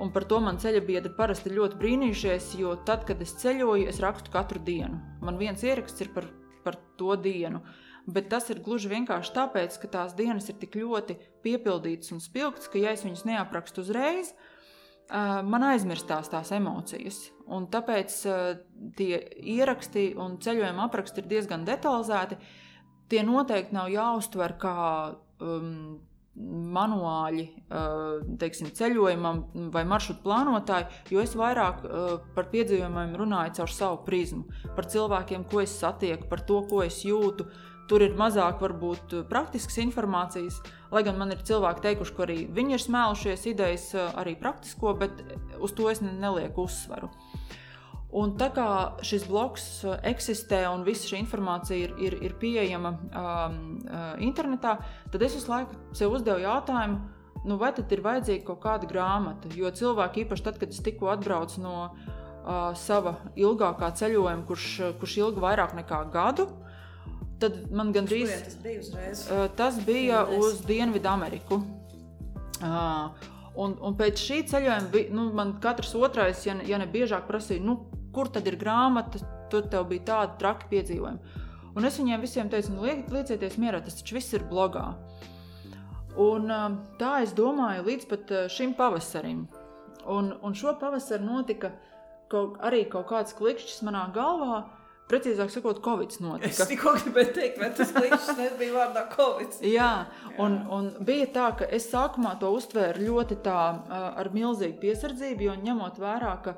[0.00, 4.00] Un par to man ceļa biedri parasti ļoti brīnījušies, jo tad, kad es ceļoju, es
[4.02, 4.96] rakstu katru dienu.
[5.22, 6.32] Man viens ieraksts ir par,
[6.64, 7.60] par to dienu.
[7.60, 12.22] Uh, bet tas ir gluži vienkārši tāpēc, ka tās dienas ir tik ļoti piepildītas un
[12.24, 14.34] spilgtas, ka, ja es viņas neaprakstu uzreiz,
[15.10, 17.20] man aizmirstās tās emocijas.
[17.52, 18.16] Un tāpēc
[18.96, 19.20] tie
[19.56, 22.40] ieraksti un ceļojuma apraksti ir diezgan detalizēti.
[23.12, 24.76] Tie noteikti nav jāuztver kā
[25.44, 25.98] um,
[26.34, 27.44] manuāļi
[28.40, 29.42] teiksim, ceļojumam
[29.74, 31.84] vai maršrutu plānotāji, jo es vairāk
[32.34, 37.04] par piedzīvojumiem runāju caur savu prizmu, par cilvēkiem, ko es satieku, par to, ko es
[37.06, 37.46] jūtu,
[37.88, 40.62] Tur ir mazāk varbūt praktiskas informācijas,
[40.94, 45.20] lai gan man ir cilvēki teikuši, ka arī viņi ir smēlušies idejas, arī praktisko, bet
[45.60, 47.10] uz to es nelieku uzsvaru.
[48.14, 48.66] Un tā kā
[49.02, 49.64] šis bloks
[50.06, 53.56] eksistē un visa šī informācija ir, ir, ir pieejama um,
[54.22, 54.76] internetā,
[55.10, 57.00] tad es visu laiku sev uzdevu jautājumu,
[57.44, 59.50] nu vai tad ir vajadzīga kaut kāda grāmata.
[59.58, 64.68] Jo cilvēki, īpaši tad, kad es tikko atbraucu no uh, sava ilgākā ceļojuma, kurš,
[65.02, 66.46] kurš ilga vairāk nekā gadu,
[67.44, 69.24] Tad man gandrīz tas bija uzreiz.
[69.28, 70.52] Uh, tas bija Dienvides.
[70.54, 71.60] uz Dienvidu Ameriku.
[72.64, 73.26] Uh,
[73.60, 77.26] un, un pēc šī ceļojuma bija, nu, man katrs otrais, ja ne, ja ne biežāk,
[77.28, 77.76] prasīja, nu,
[78.14, 79.20] kur tad ir grāmata,
[79.52, 81.42] tur tev bija tāda traki piedzīvojumi.
[81.74, 84.86] Un es viņiem visiem teicu, nu, liecieties mierā, tas taču viss ir blogā.
[86.14, 89.44] Un, uh, tā es domāju līdz pat šim pavasarim.
[90.08, 91.74] Un, un šo pavasaru notika
[92.32, 94.62] kaut, arī kaut kāds klikšķis manā galvā,
[95.04, 96.48] Precīzāk sakot, Covid notika.
[96.48, 99.58] Es tikko gribēju teikt, vai tas līdz nebija vārdā Covid.
[99.68, 99.90] Jā,
[100.40, 103.58] un, un bija tā, ka es sākumā to uztvēru ļoti tā
[103.92, 106.56] ar milzīgu piesardzību, jo ņemot vērā, ka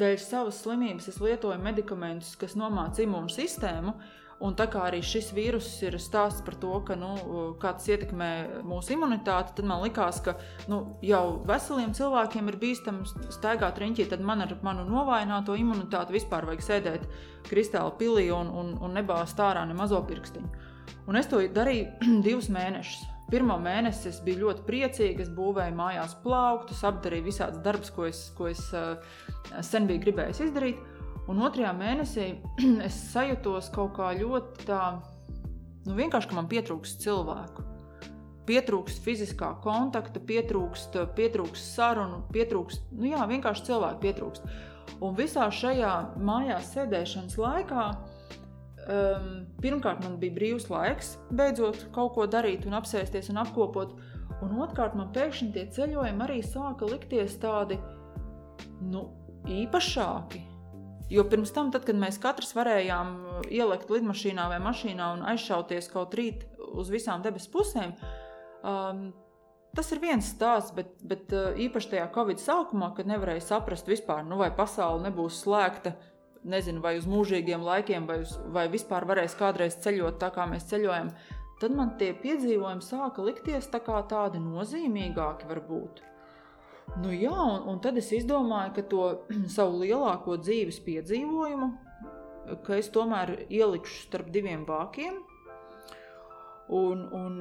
[0.00, 3.92] dēļ savas slimības es lietoju medikamentus, kas nomāca imūnu sistēmu,
[4.42, 7.12] Un tā kā arī šis vīrus ir stāsts par to, ka, nu,
[7.62, 8.30] kā tas ietekmē
[8.66, 10.34] mūsu imunitāti, tad man likās, ka
[10.70, 14.08] nu, jau veseliem cilvēkiem ir bīstami staigāt riņķī.
[14.10, 17.08] Tad man ar manu novājināto imunitāti vispār vajag sēdēt
[17.48, 20.70] kristāla pilī un, un, un nebāzt ārā ne mazo pirkstiņu.
[21.08, 21.90] Un es to darīju
[22.26, 23.10] divus mēnešus.
[23.30, 25.24] Pirmā mēnesi es biju ļoti priecīga.
[25.24, 28.98] Es būvēju mājās plauktus, apdarīju visādas darbus, ko es, ko es uh,
[29.64, 30.82] sen biju gribējis izdarīt.
[31.30, 32.26] Un otrajā mēnesī
[32.88, 34.80] es sajūtos kaut kā ļoti tā,
[35.88, 37.64] nu vienkārši, ka man pietrūkst cilvēku.
[38.44, 44.50] Pietrūkst fiziskā kontakta, pietrūkst, pietrūkst sarunu, pietrūkst, nu jā, vienkārši cilvēku pietrūkst.
[45.00, 49.30] Un visā šajā mājās sēdēšanas laikā um,
[49.64, 53.96] pirmkārt man bija brīvs laiks, beidzot kaut ko darīt un apsēsties un apkopot.
[54.44, 57.80] Un otrkārt man pēkšņi tie ceļojumi arī sāka likties tādi
[58.84, 59.08] nu,
[59.48, 60.50] īpašāki
[61.12, 65.90] Jo pirms tam, tad, kad mēs katrs varējām uh, ielikt lidmašīnā vai mašīnā un aizšauties
[65.92, 67.92] kaut rīt uz visām debesu pusēm,
[68.64, 69.04] um,
[69.76, 74.24] tas ir viens stāsts, bet, bet uh, īpaši tajā Covid sākumā, kad nevarēja saprast vispār,
[74.24, 75.92] nu, vai pasaule nebūs slēgta,
[76.48, 80.68] nezinu, vai uz mūžīgiem laikiem, vai, uz, vai vispār varēs kādreiz ceļot tā, kā mēs
[80.72, 81.12] ceļojam,
[81.60, 86.02] tad man tie piedzīvojumi sāka likties tā tādi nozīmīgāki varbūt.
[86.94, 89.04] Nu, jā, un, un tad es izdomāju, ka to
[89.56, 91.70] savu lielāko dzīves piedzīvojumu,
[92.66, 95.18] ka es tomēr ielikšu starp diviem vākiem.
[96.74, 97.40] Un, un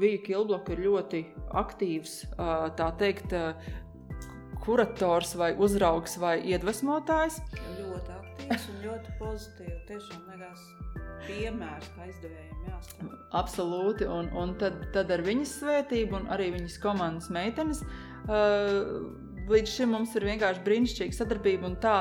[0.00, 1.20] Vija Kilbloka ir ļoti
[1.54, 2.16] aktīvs,
[2.76, 3.32] tā teikt,
[4.64, 7.38] kurators vai uzraugs vai iedvesmotājs.
[7.78, 9.84] Ļoti aktīvs un ļoti pozitīvs.
[9.88, 10.64] Tiešām liekas
[11.28, 13.14] piemērs, kā izdevējiem jāstāv.
[13.38, 19.72] Absolūti, un, un tad, tad ar viņas svētību un arī viņas komandas meitenes Uh, līdz
[19.72, 21.98] šim mums ir vienkārši brīnišķīga sadarbība un tā.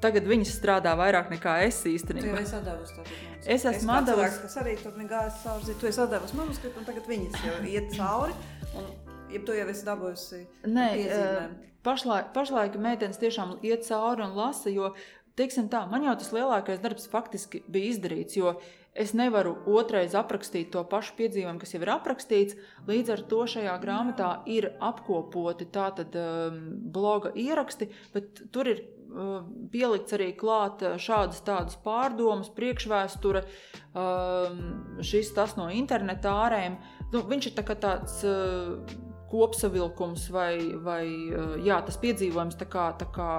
[0.00, 2.42] Tagad viņas strādā vairāk nekā es īstenībā.
[2.44, 3.04] To monētu.
[3.48, 4.42] Es esmu devusi.
[4.42, 5.76] kas arī tur negājis cauri.
[5.80, 8.36] Tu esi devusi manuskriptu, un tagad viņas jau iet cauri.
[8.76, 8.90] Un,
[9.32, 11.46] ja tu jau esi dabūjusi Nē, uh,
[11.86, 14.92] pašlaik, pašlaik meitenes tiešām iet cauri un lasa, jo,
[15.38, 18.56] teiksim tā, man jau tas lielākais darbs faktiski bija izdarīts, jo
[18.98, 22.58] es nevaru otrais aprakstīt to pašu piedzīvojumu, kas jau ir aprakstīts.
[22.88, 26.60] Līdz ar to šajā grāmatā ir apkopoti tātad um,
[26.92, 29.42] bloga ieraksti, bet tur ir uh,
[29.72, 33.44] pielikts arī klāt uh, šādas tādas pārdomas, priekšvēsture,
[33.92, 34.62] um,
[35.04, 36.78] šis tas no interneta ārēm.
[37.12, 38.96] Nu, viņš ir tā tāds uh,
[39.30, 43.32] kopsavilkums vai, vai uh, jā, tas piedzīvojums tā kā, tā kā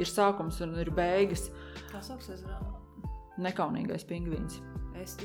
[0.00, 1.48] ir sākums un ir beigas.
[1.92, 2.76] Tā sauksies grāmata.
[3.38, 4.58] Nekaunīgais pingvīns.
[5.02, 5.16] Es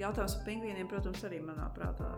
[0.00, 2.10] jautājums par pingvīniem, protams, arī manā prātā.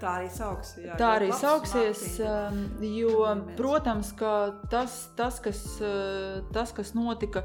[0.00, 4.32] Tā arī sauks, jā, tā arī sauksies, um, jo, protams, ka
[4.72, 7.44] tas, tas, kas, uh, tas, kas notika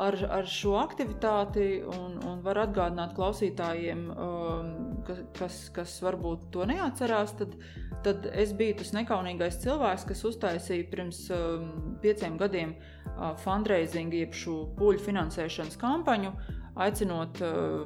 [0.00, 4.70] ar, ar šo aktivitāti, un, un var atgādināt klausītājiem, um,
[5.04, 7.58] kas, kas, kas varbūt to neatcerās, tad,
[8.06, 11.68] tad es biju tas nekaunīgais cilvēks, kas uztaisīja pirms um,
[12.00, 16.32] pieciem gadiem uh, fundraising, jeb šo puļu finansēšanas kampaņu,
[16.86, 17.84] aicinot uh,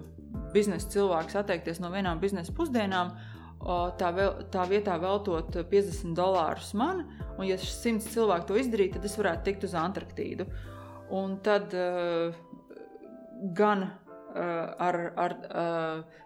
[0.54, 3.12] biznesa cilvēkus atteikties no vienām biznesa pusdienām,
[3.98, 7.04] tā, vēl, tā vietā veltot 50 dolārus man,
[7.38, 10.46] un ja simts cilvēku to izdarītu, tad es varētu tikt uz Antarktīdu.
[11.14, 12.34] Un tad uh,
[13.56, 13.90] gan uh,
[14.34, 15.34] ar, ar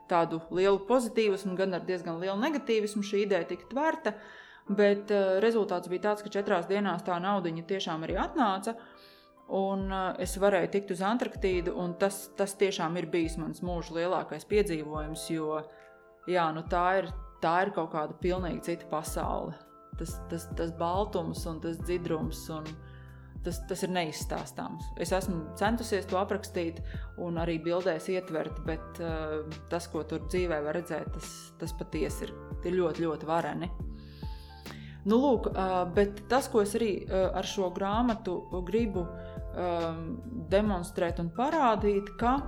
[0.08, 4.14] tādu lielu pozitīvismu, gan ar diezgan lielu negatīvismu šī ideja tika tvērta,
[4.68, 5.12] bet
[5.44, 8.74] rezultāts bija tāds, ka četrās dienās tā naudiņa tiešām arī atnāca.
[8.76, 8.97] Uh,
[9.48, 13.96] Un uh, es varēju tikt uz Antarktīdu, un tas, tas tiešām ir bijis mans mūža
[13.96, 15.62] lielākais piedzīvojums, jo
[16.28, 17.08] jā, nu tā, ir,
[17.40, 19.56] tā ir kaut kāda pilnīgi cita pasaule.
[19.98, 22.44] Tas, tas, tas baltums un tas dzidrums.
[22.54, 22.68] Un,
[23.38, 24.88] Tas, tas ir neizstāstāms.
[24.98, 26.80] Es esmu centusies to aprakstīt,
[27.22, 31.28] un arī bildēs ietvert, bet uh, tas, ko tur dzīvē var redzēt, tas,
[31.60, 32.32] tas patiesi ir,
[32.66, 33.70] ir ļoti, ļoti vareni.
[35.06, 39.06] Nu, lūk, uh, bet tas, ko es arī uh, ar šo grāmatu gribu
[40.52, 42.38] demonstrēt un parādīt, ka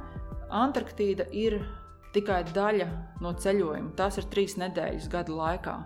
[0.50, 1.60] Antarktīda ir
[2.14, 2.88] tikai daļa
[3.22, 3.94] no ceļojuma.
[3.98, 5.76] Tās ir trīs nedēļas gada laikā.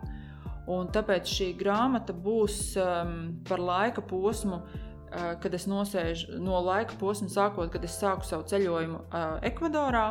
[0.72, 6.96] Un tāpēc šī grāmata būs um, par laika posmu, uh, kad es nosēžu no laika
[7.00, 10.06] posma, sākot, kad es sāku savu ceļojumu uh, Ekvadorā.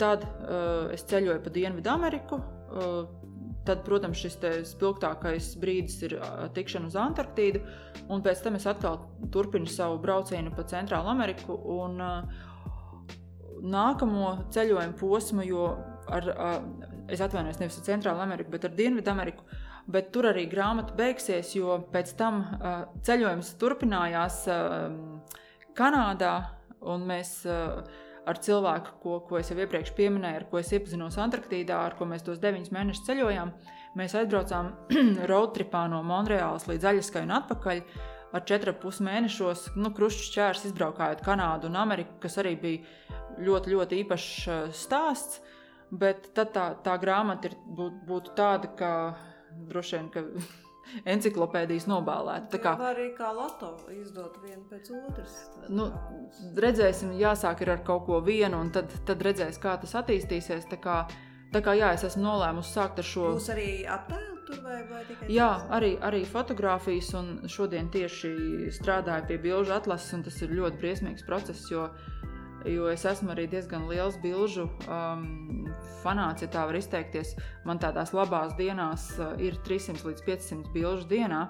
[0.00, 3.04] Tad uh, es ceļoju pa Dienvidu Ameriku, uh,
[3.68, 4.38] Tad, protams, šis
[4.70, 6.14] spilgtākais brīdis ir
[6.56, 7.60] tikšana uz Antarktīdu,
[8.08, 9.02] un pēc tam es atkal
[9.34, 12.00] turpinu savu braucienu pa Centrālu Ameriku un
[13.60, 15.66] nākamo ceļojumu posmu, jo
[16.08, 16.30] ar,
[17.12, 19.44] es atvainojos nevis ar Centrālu Ameriku, bet ar Dienvidu Ameriku.
[19.90, 22.44] Bet tur arī grāmata beigsies, jo pēc tam
[23.06, 24.44] ceļojums turpinājās
[25.76, 26.34] Kanādā,
[26.80, 27.40] un mēs
[28.30, 32.06] ar cilvēku, ko, ko es jau iepriekš minēju, ar ko es iepazinos Antarktīdā, ar ko
[32.08, 33.52] mēs tos deviņus mēnešus ceļojām.
[33.98, 34.72] Mēs aizbraucām
[35.30, 37.82] roadtripā no Monreālas līdz Aļaskai un atpakaļ.
[38.30, 43.98] Ar 4,5 mēnešos, nu, krušķis čērs izbraukājot Kanādu un Ameriku, kas arī bija ļoti, ļoti
[44.04, 45.40] īpašs uh, stāsts.
[45.90, 48.90] Bet tā, tā grāmata ir, būt, būtu tāda, ka
[49.72, 50.22] droši vien, ka
[51.04, 52.50] encyklopēdijas nobālēta.
[52.54, 55.36] Tā kā arī kā loto izdot vienu pēc otras.
[55.68, 55.90] Nu,
[56.56, 60.68] redzēsim, jāsāk ar kaut ko vienu, un tad, tad redzēs, kā tas attīstīsies.
[60.70, 60.98] Tā kā,
[61.54, 63.32] tā kā jā, es esmu nolēmusi sākt ar šo.
[63.38, 65.28] Būs arī attēlu tur vai, vai tikai?
[65.32, 68.32] Jā, arī, arī fotografijas, un šodien tieši
[68.76, 71.88] strādāju pie bilžu atlases, un tas ir ļoti briesmīgs process, jo
[72.64, 75.66] jo es esmu arī diezgan liels bilžu um,
[76.02, 77.34] fanāts, ja tā var izteikties.
[77.68, 81.46] Man tādās labās dienās uh, ir 300 līdz 500 bilžu dienā.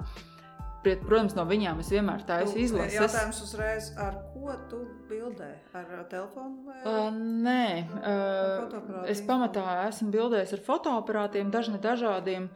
[0.80, 2.96] Protams, no viņiem es vienmēr taisu izlases.
[2.96, 4.80] Jautājums uzreiz, ar ko tu
[5.10, 5.50] bildē?
[5.76, 6.78] Ar uh, telefonu vai?
[6.88, 7.08] Uh,
[7.44, 7.64] nē,
[8.00, 12.48] uh, es pamatā esmu bildējis ar fotoaparātiem, dažni dažādiem.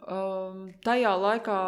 [0.00, 1.60] Uh, tajā laikā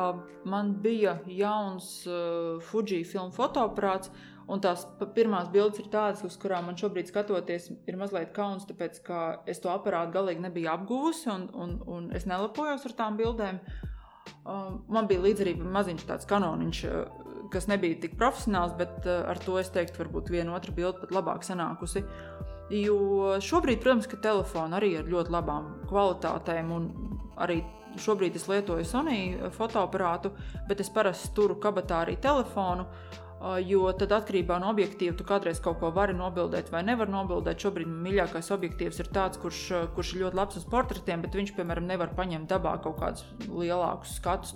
[0.48, 4.82] man bija jauns uh, Fuji filmu fotoaparāts, uh, Un tās
[5.14, 9.62] pirmās bildes ir tādas, uz kurām man šobrīd skatoties, ir mazliet kauns, tāpēc ka es
[9.62, 13.60] to aparātu galīgi nebiju apgūusi un, un, un es nelepojos ar tām bildēm.
[14.42, 19.22] Um, man bija līdzi arī maziņš tāds kanoniņš, uh, kas nebija tik profesionāls, bet uh,
[19.30, 22.02] ar to es teiktu, varbūt viena otra bilde pat labāk sanākusi.
[22.72, 26.90] Jo šobrīd, protams, ka telefona arī ir ļoti labām kvalitātēm un
[27.42, 27.60] arī
[28.00, 29.18] šobrīd es lietoju Sony
[29.56, 30.32] fotoaparātu,
[30.68, 32.86] bet es parasti turu kabatā arī telefonu.
[33.66, 37.58] Jo tad atkarībā no objektīva tu kādreiz kaut ko vari nobildēt vai nevar nobildēt.
[37.64, 39.62] Šobrīd mīļākais objektīvs ir tāds, kurš,
[39.96, 44.18] kurš ir ļoti labs uz portretiem, bet viņš, piemēram, nevar paņemt dabā kaut kādus lielākus
[44.20, 44.54] skatus.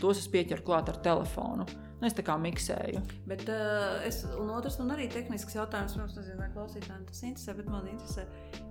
[0.00, 1.68] Tos es pieķeru klāt ar telefonu.
[1.96, 3.00] Nu, es tā kā miksēju.
[3.24, 7.54] Bet, uh, es, un otrs, un arī tehnisks jautājums, protams, nezinu, vai klausītājiem tas interesē,
[7.56, 8.26] bet man interesē,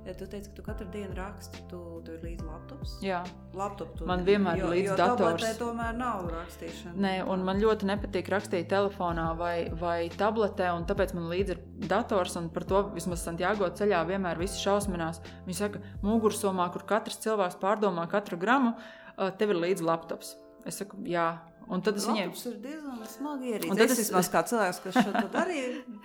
[0.06, 2.94] ja tu teici, ka tu katru dienu raksti, tu, tu ir līdzi laptops.
[3.02, 3.24] Jā,
[3.58, 5.42] Laptop tu Man vienmēr ir jo, līdzi jo dators.
[5.42, 6.94] tabletē tomēr nav rakstīšana.
[7.08, 11.64] Nē, un man ļoti nepatīk rakstīt telefonā vai, vai tabletē, un tāpēc man līdzi ir
[11.90, 12.38] dators.
[12.38, 15.24] un Par to vismaz Santiago ceļā vienmēr visi šausminās.
[15.48, 18.76] Viņi saka, mugursomā, kur katrs cilvēks pārdomā katru gramu,
[19.18, 20.36] ā, tev ir līdzi laptops.
[20.66, 21.28] Es saku, jā.
[21.68, 23.72] Un tad es viņiem, Laptops ir diezgan smagi ierīce.
[23.72, 25.62] Un tad es es- vismaz kā cilvēks, kas šeit arī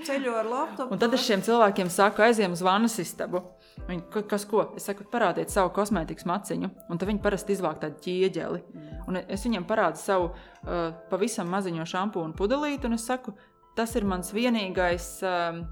[0.07, 0.93] ceļo ar laptopu.
[0.93, 3.43] un tad es šiem cilvēkiem saku, aiziem uz vannas istabu.
[3.89, 4.73] Viņi, "Ka- kas ko?
[4.77, 6.71] Es saku, parādiet savu kosmētikas maciņu.
[6.89, 8.63] Un tad viņi parasti izvāk tādu ķieģeli.
[9.09, 10.31] Un es viņiem parādu savu
[10.67, 13.35] uh, pavisam maziņo šampūnu pudelīti, un es saku,
[13.77, 15.65] tas ir mans vienīgais uh,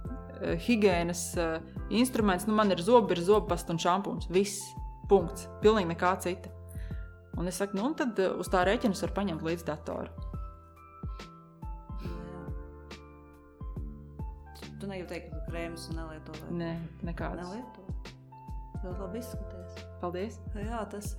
[0.57, 1.61] higiēnas uh,
[1.91, 2.47] instruments.
[2.47, 4.29] Nu, man ir zobi, ir zobpasta un šampūns.
[4.31, 4.61] Viss.
[5.09, 5.47] Punkts.
[5.63, 6.51] Pilnīgi nekā cita.
[7.39, 10.11] Un es saku, nu, tad uh, uz tā rēķina es varu paņemt līdzi datoru.
[14.79, 16.33] Tu teikt, ka krēmus nelieto.
[16.39, 16.51] vai?
[16.61, 16.73] Nē,
[17.07, 17.47] nekādas.
[17.47, 17.81] Nelieto.
[18.83, 19.73] Ļoti labi izskaties.
[19.99, 20.35] Paldies!
[20.55, 21.07] Jā, tas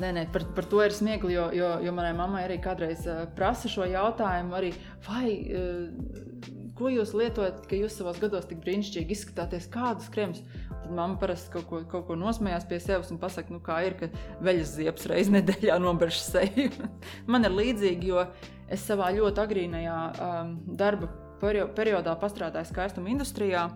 [0.00, 3.24] Nē, nē, par, par to ir smiekli, jo, jo, jo manai mammai arī kādreiz uh,
[3.36, 4.72] prasa šo jautājumu, arī,
[5.06, 5.86] vai, uh,
[6.78, 10.42] ko jūs lietojat, ka jūs savos gados tik brīnišķīgi izskatāties, kādus kremus.
[10.70, 13.96] Tad mamma parasti kaut ko, kaut ko nosmējās pie sevis un pasakā, nu, kā ir,
[14.00, 14.10] ka
[14.44, 16.70] veļas ziepes reizes nedēļā nobež seju.
[17.30, 18.26] Man ir līdzīgi, jo
[18.68, 21.10] es savā ļoti agrīnajā um, darba
[21.42, 23.68] perio- periodā pastrādāju skaistuma industrijā.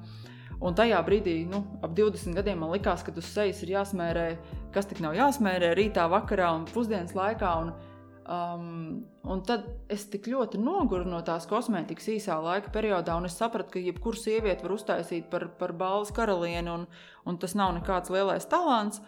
[0.59, 4.25] Un tajā brīdī, nu, ap 20 gadiem, man likās, ka uz sejas ir jāsmērē,
[4.75, 7.53] kas tik nav jāsmērē rītā, vakarā un pusdienas laikā.
[7.63, 7.71] Un,
[8.29, 13.39] um, un tad es tik ļoti noguru no tās kosmētikas īsā laika periodā, un es
[13.41, 16.87] sapratu, ka jebkura sieviete var uztaisīt par, par balvas karalieni, un,
[17.25, 19.01] un tas nav nekāds lielais talants.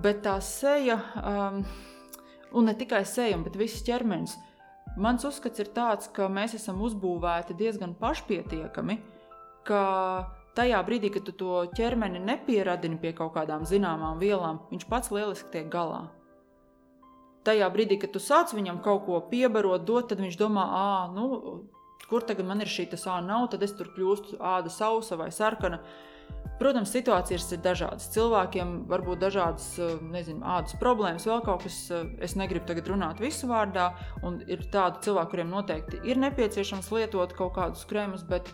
[0.00, 1.60] Bet tā seja, um,
[2.56, 4.38] un ne tikai seja, bet viss ķermenis.
[4.96, 8.96] Mans uzskats ir tāds, ka mēs esam uzbūvēti diezgan pašpietiekami,
[9.66, 9.84] ka
[10.56, 15.50] tajā brīdī, kad tu to ķermeni nepieradini pie kaut kādām zināmām vielām, viņš pats lieliski
[15.52, 16.06] tiek galā.
[17.44, 21.66] Tajā brīdī, kad tu sāc viņam kaut ko piebarot, dot, tad viņš domā, ah, nu,
[22.08, 25.30] kur tagad man ir šī tas ā, nav, tad es tur kļūstu āda sausa vai
[25.34, 25.80] sarkana.
[26.58, 28.06] Protams, situācijas ir dažādas.
[28.14, 29.66] Cilvēkiem var būt dažādas,
[30.12, 31.78] nezinu, ādas problēmas, vēl kaut kas.
[32.22, 33.88] Es negribu tagad runāt visu vārdā,
[34.24, 38.52] un ir tādi cilvēki, kuriem noteikti ir nepieciešams lietot kaut kādus kremus, bet,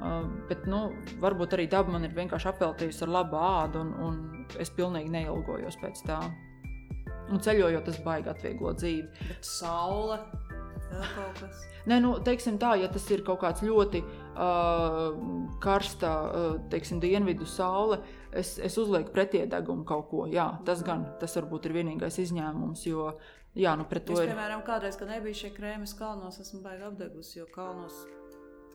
[0.00, 0.88] eh, bet nu,
[1.20, 5.78] varbūt arī daba man ir vienkārši apveltījusi ar labu ādu, un, un es pilnīgi neilgojos
[5.84, 6.22] pēc tā.
[7.32, 9.28] Un ceļojot, tas baigi atvieglo dzīvi.
[9.30, 10.18] Bet saule.
[11.88, 15.16] Nē, nu, teiksim tā, ja tas ir kaut kāds ļoti uh,
[15.64, 17.98] karsta, uh, teiksim, dienvidu saule,
[18.32, 20.24] es, es uzlieku pretiedegumu kaut ko.
[20.30, 23.10] Jā, tas gan, tas varbūt ir vienīgais izņēmums, jo,
[23.58, 24.32] jā, nu, pret to Es, ir.
[24.32, 28.04] piemēram, kādreiz, kad nebija šie krēmi kalnos, esmu baigi apdegusi, jo kalnos,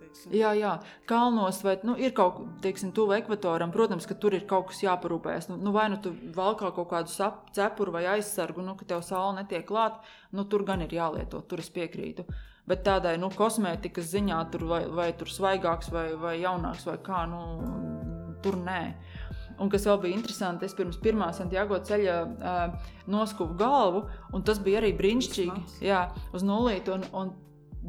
[0.10, 0.74] teiksim, Jā, jā,
[1.08, 3.72] kalnos vai nu, ir kaut kas, tuvu ekvatoram.
[3.72, 5.50] Protams, ka tur ir kaut kas jāparūpējas.
[5.50, 9.02] Nu, nu, vai nu tu valkā kaut kādu sap- cepuru vai aizsargu, nu, ka tev
[9.02, 10.02] saule netiek klāta,
[10.32, 12.26] nu, tur gan ir jālieto, tur es piekrītu.
[12.68, 17.26] Bet tādai nu, kosmētikas ziņā, tur vai, vai tur svaigāks vai, vai jaunāks vai kā,
[17.30, 17.42] nu,
[18.44, 18.84] tur nē.
[19.60, 24.62] Un kas vēl bija interesanti, es pirms pirmā Santiago ceļa uh, noskuvu galvu, un tas
[24.64, 25.82] bija arī brīnišķīgi.
[25.84, 26.94] Jā, uz nulīti.
[26.96, 27.34] Un, un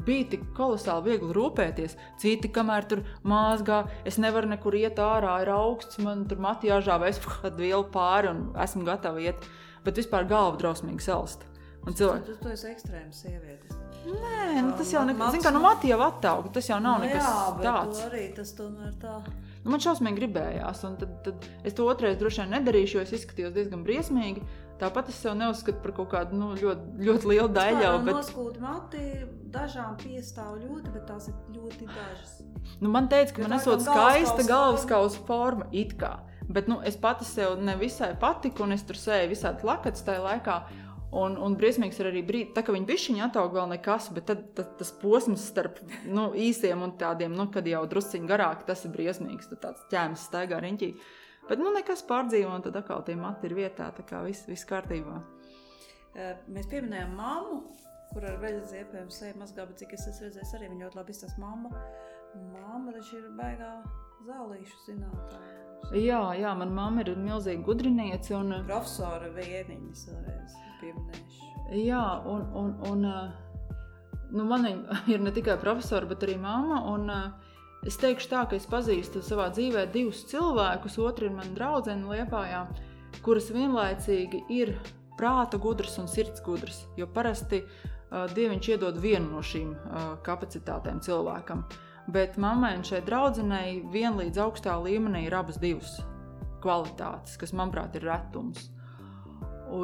[0.07, 1.97] bija tik kolosāli viegli rūpēties.
[2.23, 7.09] Citi, kamēr tur māzgā, es nevaru nekur iet ārā, ir augsts, man tur matī jāžāvē,
[7.11, 9.37] es kādu vielu pāri un esmu gatava iet.
[9.85, 11.47] Bet vispār galva drausmīgi salst.
[11.87, 13.77] Un cilvēki, Tu, tu esi ekstrēms sievietes.
[14.05, 16.99] nē, nu, tas jau Ma- nekas, Mats- kā, nu, matī jau attauga, tas jau nav
[17.01, 18.03] Nu nekas jā, tāds.
[18.11, 19.15] arī tas tomēr tā.
[19.65, 23.13] Nu, man šausmīgi gribējās, un tad, tad es to otrais droši vien nedarīšu, jo es
[23.13, 24.43] izskatījos diezgan briesmīgi.
[24.81, 27.83] Tāpat es sev neuzskatu par kaut kādu nu, ļoti, ļoti lielu daļu.
[27.85, 28.17] Jā, Bet...
[28.17, 29.05] noskūta mati,
[29.53, 32.39] dažām piestāv ļoti, bet tās ir ļoti dažas.
[32.81, 36.17] Nu, man teica, ka Jo man esot skaista galvaskausa forma, it kā.
[36.51, 40.57] Bet nu, es pati sev nevisai patiku, un es tur sēju visādi lakats tajā laikā.
[41.21, 44.45] Un, un briesmīgs ir arī brīdis, tā, ka viņi bišķiņi attaug vēl nekas, bet tad,
[44.55, 48.95] tad tas posms starp nu, īsiem un tādiem, nu, kad jau drusciņi garāk, tas ir
[48.95, 49.51] briesmīgs.
[49.51, 50.93] Tur tāds ķēmis staigā riņķī.
[51.51, 54.69] Bet nu nekas pārdzīvo, un tad atkal tie mati ir vietā, tā kā viss, viss
[54.71, 55.17] kārtībā.
[56.51, 57.57] Mēs pieminējām mammu,
[58.13, 61.15] kur ar veļas ziepēm seja mazgā, bet cik es esmu redzējis, arī viņa ļoti labi
[61.17, 61.73] izstāsta mamma.
[62.55, 63.73] Mamma taču ir baigā
[64.29, 65.59] zālīšu zinātāja.
[65.99, 68.35] Jā, jā, manā mamma ir milzīga gudriniece.
[68.39, 71.49] Un, Profesora Vieniņas vēlreiz pieminējuši.
[71.83, 73.07] Jā, un, un, un
[74.31, 74.67] nu, man
[75.11, 76.83] ir ne tikai profesora, bet arī mamma.
[76.93, 77.50] Un, uh,
[77.87, 80.99] es teikšu tā, ka es pazīstu savā dzīvē divus cilvēkus.
[81.03, 82.65] Otra ir mana draudzene Liepājā,
[83.25, 84.75] kuras vienlaicīgi ir
[85.21, 86.85] prāta gudrs un sirds gudrs.
[86.97, 91.65] Jo parasti uh, Dievs iedod vienu no šīm uh, kapacitātēm cilvēkam.
[92.11, 96.01] Bet mammai un šai draudzenei vienlīdz augstā līmenī ir abas divas
[96.61, 98.69] kvalitātes, kas, manuprāt, ir retums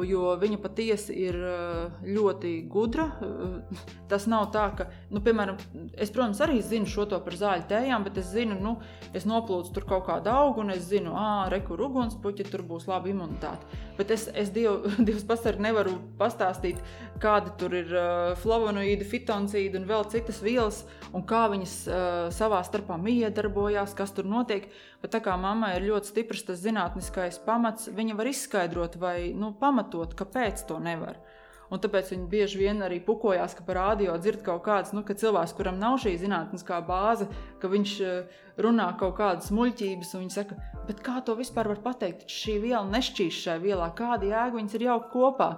[0.07, 3.07] jo viņa patiesi ir eh, ļoti gudra.
[3.23, 5.57] Eh, tas nav tā, ka, nu, piemēram,
[5.95, 8.75] es, protams, arī zinu šo to par zāļu tējām, bet es zinu, nu,
[9.17, 13.11] es noplūcu tur kaut kādu augu, un es zinu, ah, rekur ugunspuķi, tur būs laba
[13.11, 13.81] imunitāte.
[13.97, 16.81] Bet es, es dievu, divus pasargi nevaru pastāstīt,
[17.21, 20.83] kāda tur ir uh, flavonoīdi, fitoncīdi un vēl citas vielas,
[21.15, 22.03] un kā viņas uh,
[22.35, 24.69] savā starpā miedarbojās, kas tur notiek.
[25.01, 29.51] Bet tā kā mammai ir ļoti stiprs tas zinātniskais pamats, viņa var izskaidrot vai nu,
[29.59, 31.19] pamatot, kāpēc to nevar.
[31.67, 35.17] Un tāpēc viņi bieži vien arī pukojās, ka par rādio dzird kaut kādas, nu, ka
[35.19, 37.27] cilvēks, kuram nav šī zinātniskā bāze,
[37.59, 41.83] ka viņš uh, runā kaut kādas muļķības, un viņi saka, bet kā to vispār var
[41.83, 42.23] pateikt?
[42.31, 45.51] Šī viela nešķīst šai vielā, kāda jēga viņas ir jaukt kopā.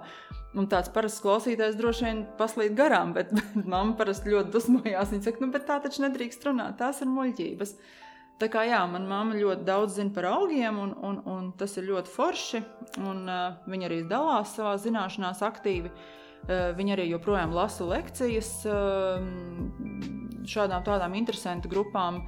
[0.58, 5.14] Un tāds parasts klausītājs droši vien paslīd garām, bet, bet mamma parasti ļoti dusmojās.
[5.14, 7.76] Viņa saka, nu, bet tā taču nedrīkst runāt, tās ir muļķības.
[8.40, 11.90] Tā kā jā, manā mamma ļoti daudz zina par augiem, un, un, un tas ir
[11.90, 12.62] ļoti forši.
[13.04, 15.90] Un, uh, viņa arī dalās savā zināšanās aktīvi.
[15.92, 19.20] Uh, viņa arī joprojām lasa lekcijas uh,
[20.48, 22.22] šādām tādām interesantām grupām.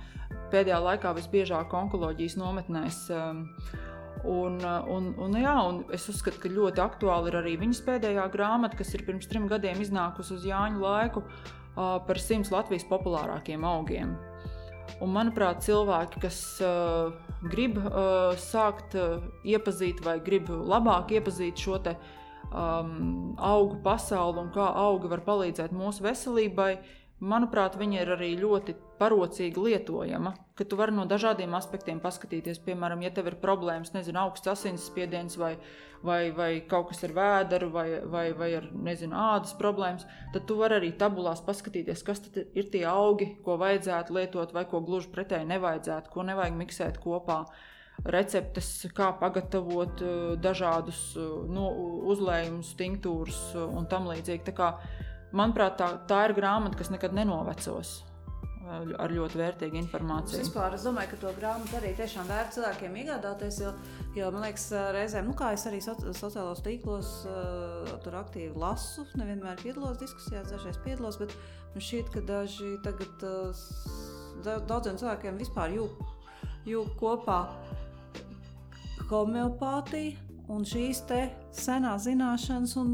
[0.53, 3.07] Pēdējā laikā visbiežāk onkoloģijas nometnēs.
[3.13, 3.81] Uh,
[4.23, 8.79] Un, un, un, jā, un es uzskatu, ka ļoti aktuāli ir arī viņas pēdējā grāmata,
[8.79, 11.25] kas ir pirms trim gadiem iznākusi uz Jāņu laiku
[11.75, 14.15] par simts Latvijas populārākiem augiem.
[15.03, 17.13] Un, manuprāt, cilvēki, kas uh,
[17.51, 21.97] grib uh, sākt uh, iepazīt vai grib labāk iepazīt šo te,
[22.53, 26.77] um, augu pasauli un kā augi var palīdzēt mūsu veselībai,
[27.23, 30.35] manuprāt, viņa ir arī ļoti parocīgi lietojama.
[30.59, 32.61] Ka tu vari no dažādiem aspektiem paskatīties.
[32.67, 35.53] Piemēram, ja tev ir problēmas, nezinu, augsts asinsspiediens vai,
[36.07, 40.59] vai, vai kaut kas ar vēdru vai, vai, vai ar nezinu, ādas problēmas, tad tu
[40.61, 45.51] vari arī tabulās paskatīties, kas ir tie augi, ko vajadzētu lietot vai ko gluži pretēji
[45.55, 47.45] nevajadzētu, ko nevajag miksēt kopā
[48.09, 51.69] receptes, kā pagatavot uh, dažādus uh, no,
[52.11, 54.43] uzlējumus, tinktūrus uh, un tam līdzīgi.
[55.33, 58.03] Manuprāt, tā, tā ir grāmata, kas nekad nenovecos
[58.73, 60.41] ar ļoti vērtīgu informāciju.
[60.41, 63.73] Vispār es domāju, ka to grāmatu arī tiešām vērts cilvēkiem iegādāties, jo,
[64.17, 69.05] jo man liekas, reizēm, nu, kā es arī so, sociālos tīklos uh, tur aktīvi lasu,
[69.21, 71.37] nevienmēr piedalos diskusijās, dažreiz piedalos, bet
[71.75, 73.65] man šķiet, ka daži tagad uh,
[74.71, 77.43] daudziem cilvēkiem vispār jūg kopā
[79.11, 81.03] homeopātija un šīs
[81.55, 82.91] senās zināšanas un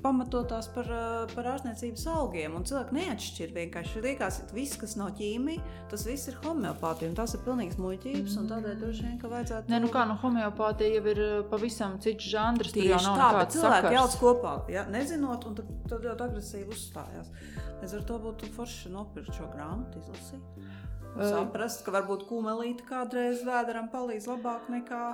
[0.00, 0.88] pamatotās par,
[1.34, 2.54] par ārstniecības augiem.
[2.56, 4.02] Un cilvēki neatšķir vienkārši.
[4.04, 7.12] Liekas, ka viss, kas nav ķīmija, tas viss ir homeopātija.
[7.18, 8.36] Tas ir pilnīgs muļķības.
[8.38, 8.50] Mm.
[8.52, 9.72] Tādēļ droši vien, ka vajadzētu.
[9.72, 12.74] Nē, nu kā no homeopātija jau ir pavisam cits žanrs.
[12.76, 17.32] Tieši tā, cilvēki jauc kopā, ja, nezinot, un tad, tad ļoti agresīvi uzstājās.
[17.80, 20.68] Līdz ar to būtu forši nopirkt šo grāmatu, izlasīt.
[21.10, 25.04] Saprast, ka varbūt kūmelīte kādreiz vēderam palīdz labāk nekā.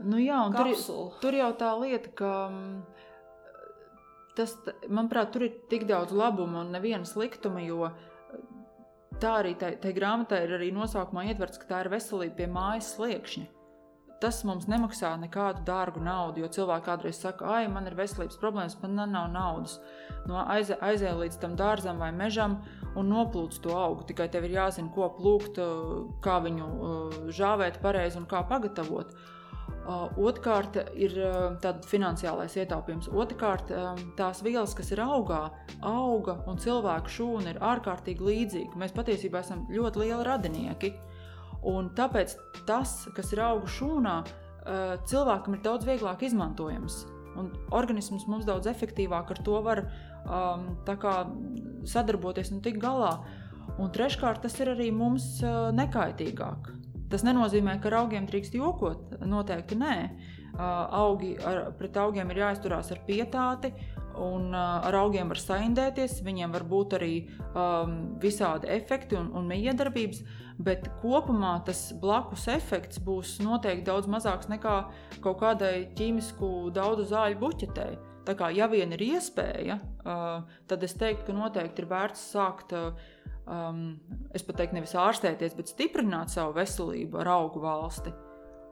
[0.00, 0.70] Nu jā, tur,
[1.20, 3.00] tur jau tā lieta, ka mm,
[4.38, 4.56] tas,
[4.88, 8.42] manuprāt, tur ir tik daudz labuma un neviena sliktuma, jo eh,
[9.20, 13.48] tā arī tajā grāmatā ir arī nosaukumā ietverts, ka tā ir veselība pie mājas sliekšņa.
[14.20, 18.76] Tas mums nemaksā nekādu dārgu naudu, jo cilvēki kādreiz saka, ah, man ir veselības problēmas,
[18.82, 19.78] man nav naudas.
[20.28, 22.58] No aizie, aizie līdz tam dārzam vai mežam
[23.00, 24.04] un noplūc to augu.
[24.10, 25.62] Tikai tev ir jāzina, ko plūkt,
[26.20, 26.68] kā viņu
[27.32, 29.16] žāvēt pareizi un kā pagatavot.
[30.20, 31.16] Otrkārt, ir
[31.90, 33.08] finansiālais ietaupījums.
[33.10, 33.72] Otrkārt,
[34.18, 35.40] tās vielas, kas ir augā,
[35.82, 38.78] auga un cilvēku šūna ir ārkārtīgi līdzīga.
[38.78, 40.92] Mēs patiesībā esam ļoti lieli radinieki.
[41.70, 42.36] Un tāpēc
[42.68, 44.14] tas, kas ir auga šūnā,
[45.10, 47.02] cilvēkam ir daudz vieglāk izmantojams.
[47.40, 49.84] Un organisms mums daudz efektīvāk ar to var
[50.24, 50.70] um,
[51.88, 53.16] sadarboties un tikt galā.
[53.80, 55.38] Un treškārt, tas ir arī mums
[55.76, 56.72] nekaitīgāk.
[57.10, 59.16] Tas nenozīmē, ka ar augiem drīkst jokot.
[59.26, 59.94] Noteikti nē.
[60.60, 63.70] Augi, ar, pret augiem ir jāizturās ar pietāti,
[64.20, 66.20] un ar augiem var saindēties.
[66.26, 67.14] Viņiem var būt arī
[67.54, 70.22] um, visādi efekti un, un miedarbības,
[70.60, 74.76] bet kopumā tas blakus efekts būs noteikti daudz mazāks nekā
[75.24, 77.96] kaut kādai ķīmisku daudzu zāļu buķetei.
[78.28, 82.74] Tā kā ja vien ir iespēja, uh, tad es teiktu, ka noteikti ir vērts sākt
[82.76, 82.92] uh,
[83.50, 83.84] um,
[84.34, 88.14] es pat teiktu, nevis ārstēties, bet stiprināt savu veselību ar augu valsti.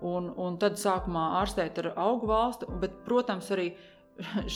[0.07, 3.73] Un, un tad sākumā ārstēt ar augu valsti, bet, protams, arī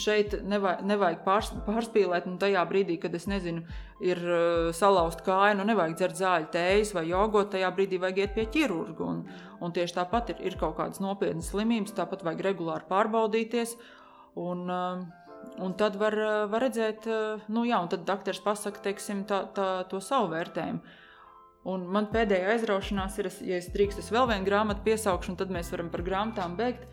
[0.03, 2.27] šeit nevajag, nevajag pārs, pārspīlēt.
[2.43, 3.62] Tajā brīdī, kad es nezinu,
[4.03, 8.37] ir uh, salauzta kāja, nu nevajag dzert zāļu tējas vai jogot, tajā brīdī vajag iet
[8.37, 9.09] pie ķirurga.
[9.09, 9.25] Un,
[9.62, 13.77] un tieši tāpat ir, ir kaut kādas nopietnas slimības, tāpat vajag regulāri pārbaudīties.
[14.43, 14.66] Un,
[15.62, 16.16] un tad var,
[16.51, 17.07] var redzēt,
[17.53, 20.99] nu jā, un tad doktors pasaka, teiksim, tā, tā, to savu vērtējumu.
[21.72, 25.53] Un man pēdējā aizraušanās ir, ja es drīkstu, es vēl vienu grāmatu piesaukšu, un tad
[25.55, 26.88] mēs varam par grāmatām beigt.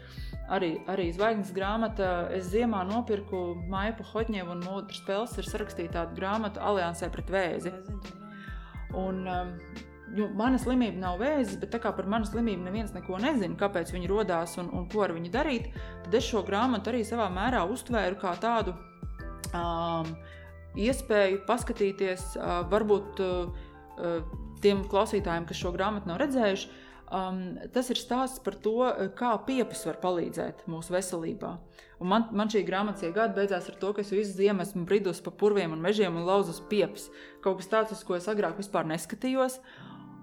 [0.54, 2.28] Arī, arī zvaigznes grāmata.
[2.34, 3.40] Es ziemā nopirku
[3.70, 7.74] Maipu Hotņevu un Mūdras Pels ir sarakstīta tāda grāmata Aliansē pret vēzi.
[8.98, 9.52] Un, um,
[10.16, 13.94] nu, mana slimība nav vēzis, bet tā kā par manu slimību neviens neko nezina, kāpēc
[13.96, 15.72] viņa radās un, un ko ar viņu darīt,
[16.06, 18.76] tad es šo grāmatu arī savā mērā uztvēru kā tādu
[19.54, 20.14] um,
[20.80, 23.66] iespēju paskatīties, uh, varbūt uh,
[24.64, 26.72] tiem klausītājiem, kas šo grāmatu nav redzējuši.
[27.10, 28.84] Um, tas ir stāsts par to,
[29.18, 31.56] kā piepis var palīdzēt mūsu veselībā.
[32.00, 35.20] Un man, man šī grāmatas gada beidzās ar to, ka es visu ziemu esmu bridus
[35.26, 37.10] pa purviem un mežiem un lauzus piepis.
[37.44, 39.58] Kaut kas tāds, uz ko es agrāk vispār neskatījos.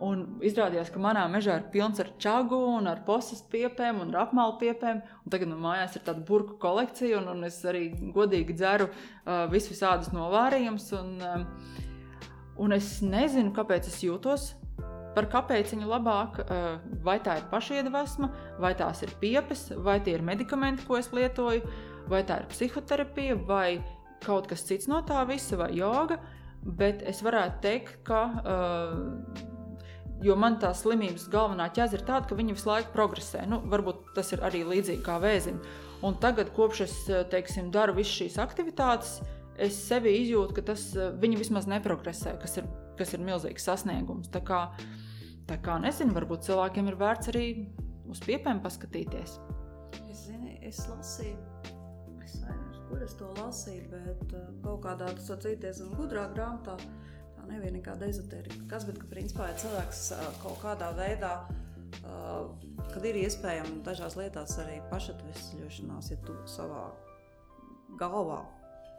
[0.04, 2.58] Un izrādījās, ka manā mežā ir pilns ar čagu,
[2.90, 5.00] ar posmas piepēm un ar apmalu piepēm.
[5.24, 9.46] Un tagad man mājās ir tāda burbuļu kolekcija, un, un es arī godīgi dzeru uh,
[9.52, 10.90] visus visādus novārījumus.
[11.00, 11.80] Un, uh,
[12.60, 14.50] un es nezinu, kāpēc es jūtos
[15.16, 16.68] par kāpēciņu labāk, uh,
[17.06, 18.28] vai tā ir pašiedvesma,
[18.60, 21.64] vai tās ir piepes, vai tie ir medikamenti, ko es lietoju,
[22.12, 23.78] vai tā ir psihoterapija, vai
[24.26, 26.20] kaut kas cits no tā visa, vai joga.
[26.66, 29.54] Bet es varētu teikt, ka uh,
[30.24, 33.42] Jo man tā slimības galvenā ķēze ir tāda, ka viņi visu laiku progresē.
[33.50, 35.58] Nu, varbūt tas ir arī līdzīgi kā vēzim.
[36.06, 36.94] Un tagad, kopš es
[37.32, 39.18] teiksim, daru visas šīs aktivitātes,
[39.60, 40.88] es sevi izjūtu, ka tas
[41.20, 44.30] viņi vismaz neprogresē, kas ir, kas ir milzīgs sasniegums.
[44.32, 44.62] Tā kā,
[45.48, 47.46] tā kā nezinu, varbūt cilvēkiem ir vērts arī
[48.08, 49.38] uz piepēm paskatīties.
[50.06, 51.36] Es, zini, es lasīju,
[52.24, 56.76] es nezinu, kur es to lasīju, bet kaut kādā tas atcīties un gudrā grāmatā
[57.50, 58.66] nebija nekāda ezotērija.
[58.70, 60.02] Kas, bet, ka principā, ja cilvēks
[60.42, 61.32] kaut kādā veidā,
[62.92, 66.88] kad ir iespējama dažās lietās arī pašatvesļošanās, ja tu savā
[68.00, 68.42] galvā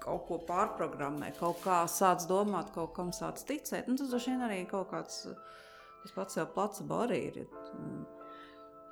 [0.04, 4.46] kaut ko pārprogrammē, kaut kā sāc domāt, kaut kam sāc ticēt, nu, tas droši vien
[4.46, 5.26] arī kaut kāds,
[6.04, 7.40] tas pats jau placebo arī ir.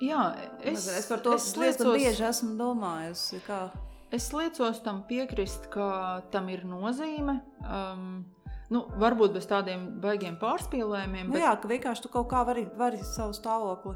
[0.02, 0.22] Jā,
[0.60, 3.40] es, es par to es liecos, bieži esmu domājusi.
[3.46, 3.70] Kā...
[4.12, 5.86] Es liecos tam piekrist, ka
[6.34, 7.38] tam ir nozīme.
[7.64, 8.26] Um,
[8.66, 11.28] Nu, varbūt bez tādiem baigiem pārspīlējumiem.
[11.28, 11.42] Nu, bet...
[11.44, 13.94] Jā, ka vienkārši tu kaut kā vari, vari savu stāvokli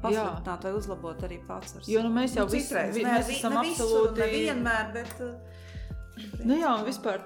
[0.00, 1.76] pasliktināt vai uzlabot arī pats.
[1.90, 4.24] Jo nu, mēs jau nu, citreiz, vi, mēs esam ne absolūti.
[4.24, 5.20] Nevienmēr, bet...
[6.48, 7.20] Nu jā, vispār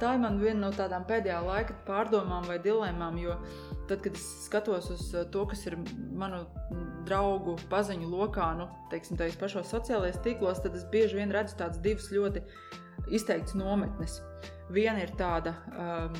[0.00, 3.36] tā ir viena no tādām pēdējā laika pārdomām vai dilēmām, jo
[3.86, 5.76] tad, kad es skatos uz to, kas ir
[6.18, 6.40] manu
[7.06, 11.78] draugu paziņu lokā, nu, teiksim, tajos pašos sociālajos tīklos, tad es bieži vien redzu tādas
[11.84, 12.42] divas ļoti
[13.12, 14.18] izteiktas nometnes.
[14.72, 16.14] Viena ir tāda, um,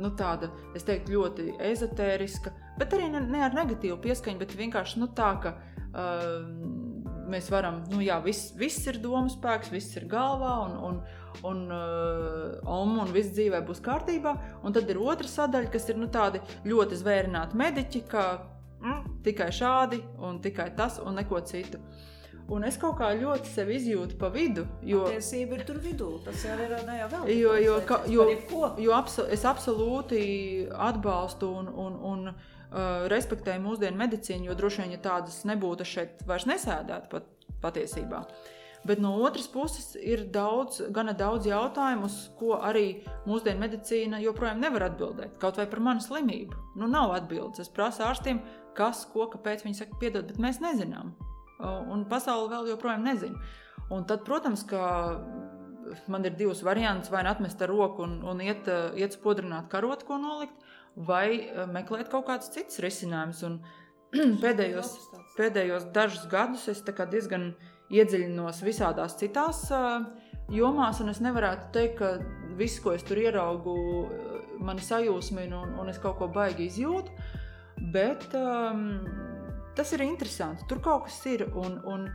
[0.00, 5.02] nu, tāda, es teiktu, ļoti ezotēriska, bet arī ne, ne ar negatīvu pieskaņu, bet vienkārši
[5.02, 5.54] nu, tā, ka
[5.92, 7.02] um,
[7.32, 11.02] mēs varam, nu, jā, viss, viss ir domu spēks, viss ir galvā, un, un,
[11.48, 14.36] un, um, un viss dzīvē būs kārtībā.
[14.64, 18.24] Un tad ir otra sadaļa, kas ir nu, tādi ļoti zvērināti mediķi, ka
[18.80, 21.82] mm, tikai šādi un tikai tas un neko citu.
[21.82, 22.08] Uh,
[22.52, 24.66] Un es kaut kā ļoti sevi izjūtu pa vidu.
[24.84, 26.10] Jo tiesība ir tur vidū.
[26.24, 27.30] Tas jau ir ne jau vēl.
[27.32, 28.26] Jo, jo, ka, jo,
[28.82, 30.22] jo abso, es absolūti
[30.90, 36.26] atbalstu un, un, un uh, respektēju mūsdienu medicīnu, jo droši vien, ja tādas nebūtu, šeit
[36.28, 37.30] vairs nesēdētu pat,
[37.64, 38.26] patiesībā.
[38.84, 44.60] Bet no otras puses ir daudz, gana daudz jautājumu, uz ko arī mūsdienu medicīna joprojām
[44.60, 45.38] nevar atbildēt.
[45.40, 46.58] Kaut vai par manu slimību.
[46.82, 47.62] Nu, nav atbildes.
[47.62, 48.42] Es prasu ārstiem,
[48.76, 51.14] kas, ko, kāpēc viņi saka, piedod, bet mēs nezinām
[51.60, 53.38] un pasaule vēl joprojām nezina.
[53.92, 54.82] Un tad, protams, ka
[56.08, 60.06] man ir divas variantus, vai nu atmest ar roku un, un iet, iet spodrināt karotu,
[60.08, 60.56] ko nolikt,
[60.96, 63.60] vai meklēt kaut kādus citus risinājumus.
[64.44, 64.96] pēdējos,
[65.36, 67.52] pēdējos dažus gadus es diezgan
[67.92, 70.04] iedziļinos visādās citās uh,
[70.52, 73.76] jomās, un es nevarētu teikt, ka viss, ko es tur ieraugu,
[74.62, 77.14] mani sajūsmina un, un es kaut ko baigi izjūtu.
[77.92, 79.00] Bet um,
[79.76, 80.66] tas ir interesanti.
[80.70, 81.46] Tur kaut kas ir.
[81.58, 82.08] Un, un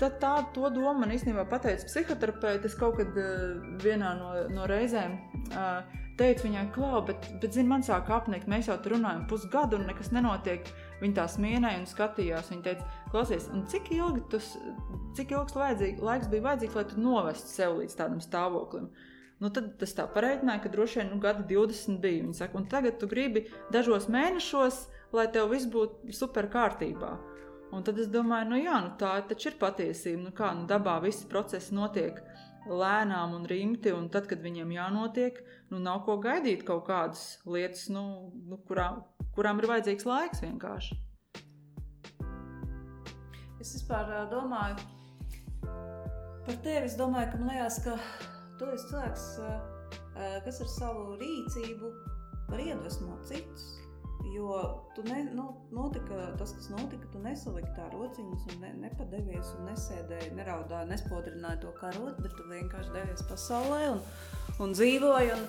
[0.00, 2.70] tad tā, to domu man īstenībā pateica psihoterapeite.
[2.70, 5.18] Es kaut kad uh, vienā no, no reizēm
[5.52, 9.78] uh, teicu viņai, klau, bet, bet zini, man sāk apnikt, mēs jau tur runājam pusgadu
[9.80, 10.68] un nekas nenotiek.
[11.02, 12.52] Viņa tā smienēja un skatījās.
[12.52, 14.52] Viņa teica, klausies, cik ilgi tas,
[15.18, 18.88] cik ilgs vajadzīgi, laiks bija vajadzīgs, lai tu novestu sev līdz tādam stāvoklim.
[19.42, 22.22] Nu, tad tas tā pareiķināja, ka droši vien nu, gadi 20 bija.
[22.22, 24.84] Viņa saka, un tagad tu gribi dažos mēnešos
[25.14, 27.12] lai tev viss būtu super kārtībā.
[27.74, 30.22] Un tad es domāju, nu jā, nu tā taču ir patiesība.
[30.28, 32.20] Nu kā, nu dabā visi procesi notiek
[32.70, 35.40] lēnām un rimti, un tad, kad viņiem jānotiek,
[35.72, 38.04] nu nav ko gaidīt kaut kādas lietas, nu,
[38.46, 39.02] nu kurām,
[39.36, 41.00] kurām ir vajadzīgs laiks vienkārši.
[43.64, 44.78] Es vispār domāju,
[46.44, 47.94] Par tevi es domāju, ka man liekas, ka
[48.60, 49.22] tu esi cilvēks,
[50.44, 51.92] kas ar savu rīcību
[52.50, 53.64] var iedvesmot citus.
[54.32, 59.50] Jo tu ne, nu, notika, tas, kas notika, tu nesaliki tā rociņas, un ne, nepadevies,
[59.58, 64.00] un nesēdēji, neraudāji, nespodrināji to karot, bet tu vienkārši devies pasaulē un,
[64.64, 65.44] un dzīvoji un,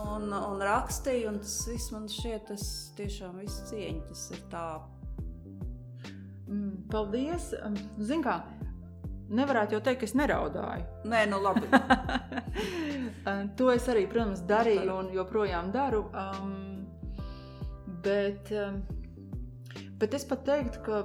[0.00, 1.26] un, un rakstīji.
[1.30, 4.06] Un tas viss man šķiet, tas tiešām viss cieņa.
[4.08, 4.68] Tas ir tā.
[6.48, 7.52] Mm, paldies!
[8.00, 8.40] Zini, kā
[9.28, 10.86] nevarētu jau teikt, ka es neraudāju.
[11.08, 11.68] Nē, nu labi.
[13.58, 16.06] to es arī, protams, darīju un joprojām daru.
[16.12, 16.77] Um,
[18.04, 18.82] bet, um,
[20.00, 21.02] bet es pat teiktu, ka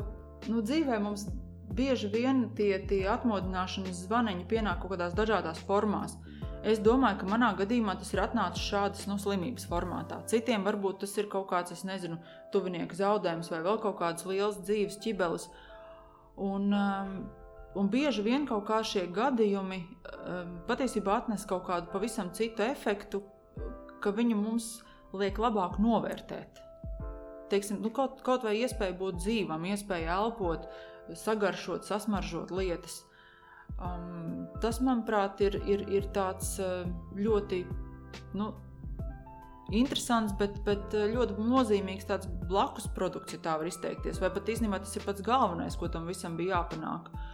[0.52, 1.28] nu, dzīvē mums
[1.74, 6.18] bieži vien tie, tie atmodināšanas zvaniņi pienāk kaut kādās dažādās formās.
[6.64, 10.22] Es domāju, ka manā gadījumā tas ir atnācis šādas nu, slimības formātā.
[10.32, 12.22] Citiem varbūt tas ir kaut kāds, es nezinu,
[12.56, 15.50] tuvinieku zaudējums vai vēl kaut kādas lielas dzīves ķibeles.
[16.40, 17.18] Un, um,
[17.74, 23.24] Un bieži vien kaut kā šie gadījumi um, patiesībā atnes kaut kādu pavisam citu efektu,
[24.04, 24.68] ka viņi mums
[25.18, 26.63] liek labāk novērtēt.
[27.54, 30.68] Teiksim, nu, kaut, kaut vai iespēja būt dzīvam, iespēja elpot,
[31.24, 33.04] sagaršot, sasmaržot lietas.
[33.78, 36.84] Um, tas, manuprāt, ir, ir, ir tāds uh,
[37.18, 37.64] ļoti
[38.38, 38.50] nu,
[39.74, 42.10] interesants, bet, bet uh, ļoti nozīmīgs
[42.50, 44.22] blakus produkts, ja tā var izteikties.
[44.22, 47.14] Vai pat īstenībā tas ir pats galvenais, ko tam visam bija jāpanāk.
[47.14, 47.30] Uh,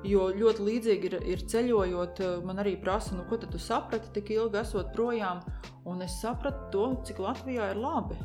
[0.00, 4.30] Jo ļoti līdzīgi ir, ir ceļojot, eh, man arī prasa, nu, ko tu saprati tik
[4.32, 5.42] ilgi esot projām.
[5.84, 8.16] Un es sapratu to, cik Latvijā ir labi.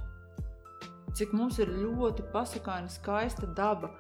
[1.16, 3.94] Cik mums ir ļoti pasakaina, skaista daba.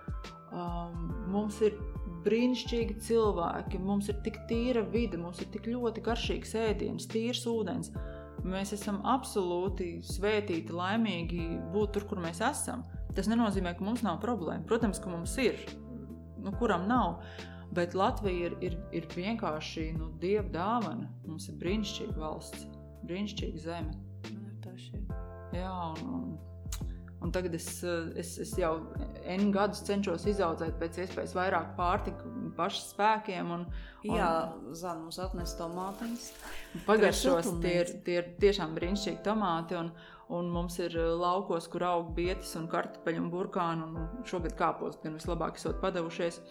[0.55, 1.78] Um, mums ir
[2.26, 7.91] brīnišķīgi cilvēki, mums ir tik tīra vide, mums ir tik ļoti garšīgs ēdiens, tīrs ūdens.
[8.45, 12.84] Mēs esam absolūti svētīti, laimīgi būt tur, kur mēs esam.
[13.16, 14.68] Tas nenozīmē, ka mums nav problēma.
[14.68, 15.61] Protams, ka mums ir.
[16.43, 17.22] Nu, kuram nav?
[17.76, 21.09] Bet Latvija ir, ir, ir vienkārši nu, dieva dāvana.
[21.26, 22.68] Mums ir brīnišķīga valsts,
[23.07, 23.95] brīnišķīga zeme.
[24.36, 24.45] Nu.
[25.55, 26.35] Jā, un, un,
[27.26, 27.68] un tagad es,
[28.16, 28.76] es, es jau
[29.26, 33.54] N gadus cenšos izaudzēt pēc iespējas vairāk pārtika pašu spēkiem.
[33.56, 33.66] Un,
[34.06, 34.30] un, Jā,
[34.78, 36.28] Zana mums atnes tomātiņas.
[36.86, 39.80] Pagaršos, tie ir, tie ir tiešām brīnišķīgi tomāti.
[39.80, 39.92] Un,
[40.36, 43.90] un mums ir laukos, kur aug bietas un kartupeļi un burkāni.
[43.90, 46.42] Un šogad kāpos gan vislabāk esot padavušies.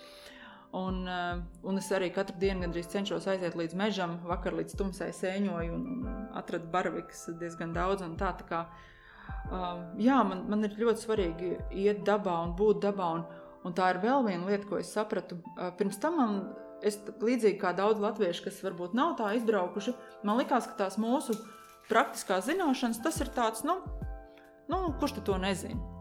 [0.75, 5.13] Un, eh, un es arī katru dienu gandrīz cenšos aiziet līdz mežam, vakar līdz tumsai
[5.15, 8.03] sēņoju un, un atradu baravikas diezgan daudz.
[8.19, 8.65] Tā, tā kā,
[10.01, 11.51] jā, man, man ir ļoti svarīgi
[11.85, 13.11] iet dabā un būt dabā.
[13.19, 13.25] Un,
[13.65, 15.39] un tā ir vēl viena lieta, ko es sapratu.
[15.79, 16.37] Pirms tam man,
[16.85, 19.97] es, līdzīgi kā daudz latviešu, kas varbūt nav tā izbraukuši,
[20.27, 21.37] man likās, ka tās mūsu
[21.91, 23.81] praktiskās zināšanas, tas ir tāds, nu,
[24.73, 25.94] nu kurš to nezina.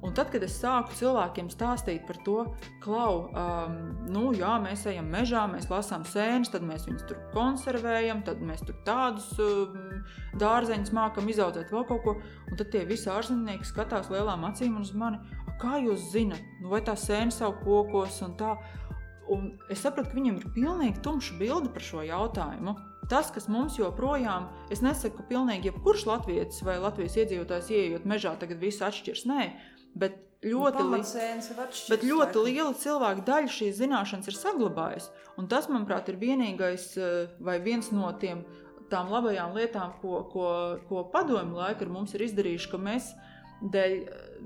[0.00, 2.38] Un tad, kad es sāku cilvēkiem stāstīt par to,
[2.80, 3.74] klau, um,
[4.08, 8.64] nu, jā, mēs ejam mežā, mēs lasām sēnes, tad mēs viņus tur konservējam, tad mēs
[8.64, 9.76] tur tādus um,
[10.40, 12.14] dārzeņus mākam izaudzēt, vēl kaut ko.
[12.48, 15.20] Un tad tie visi ārzemnieki skatās lielām acīm uz mani,
[15.60, 18.54] kā jūs zinat, nu, vai tā sēne savu kokos un tā.
[19.30, 22.72] Un es sapratu, ka viņiem ir pilnīgi tumša bilde par šo jautājumu.
[23.10, 28.36] Tas, kas mums joprojām, es nesaku, ka pilnīgi jebkurš latvietis vai Latvijas iedzīvotājs ieejot mežā,
[28.38, 29.24] tagad viss atšķirs.
[29.26, 29.46] Nē,
[29.94, 31.00] Bet ļoti, li
[31.90, 35.10] bet ļoti liela cilvēka daļa šīs zināšanas ir saglabājusi.
[35.40, 38.44] Un tas, manuprāt, ir vienīgais eh, vai viens no tiem
[38.90, 40.46] tām labajām lietām, ko, ko,
[40.88, 43.12] ko padomju laika ar mums ir izdarījuši, ka mēs
[43.60, 43.94] dēļ,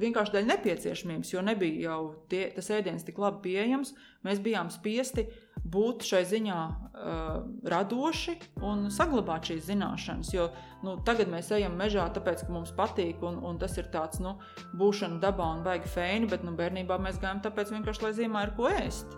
[0.00, 1.98] vienkārši dēļ nepieciešamības, jo nebija jau
[2.30, 3.94] tie, tas ēdiens tik labi pieejams,
[4.26, 5.26] mēs bijām spiesti
[5.64, 7.36] būt šai ziņā uh,
[7.70, 8.34] radoši
[8.66, 10.32] un saglabāt šīs zināšanas.
[10.34, 10.48] Jo
[10.84, 14.36] nu, tagad mēs ejam mežā, tāpēc, ka mums patīk, un, un tas ir tāds nu,
[14.80, 18.54] būšana dabā un baigi feini, bet nu, bērnībā mēs gājām tāpēc vienkārši, lai zīmē ir
[18.58, 19.16] ko ēst.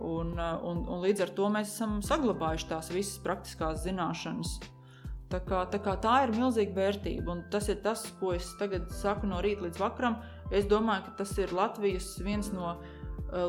[0.00, 4.58] Un, uh, un, un līdz ar to mēs esam saglabājuši tās visas praktiskās zināšanas.
[5.30, 8.88] Tā, kā, tā, kā tā ir milzīga vērtība, un tas ir tas, ko es tagad
[8.98, 10.18] saku no rīta līdz vakaram.
[10.50, 12.80] Es domāju, ka tas ir Latvijas viens no uh,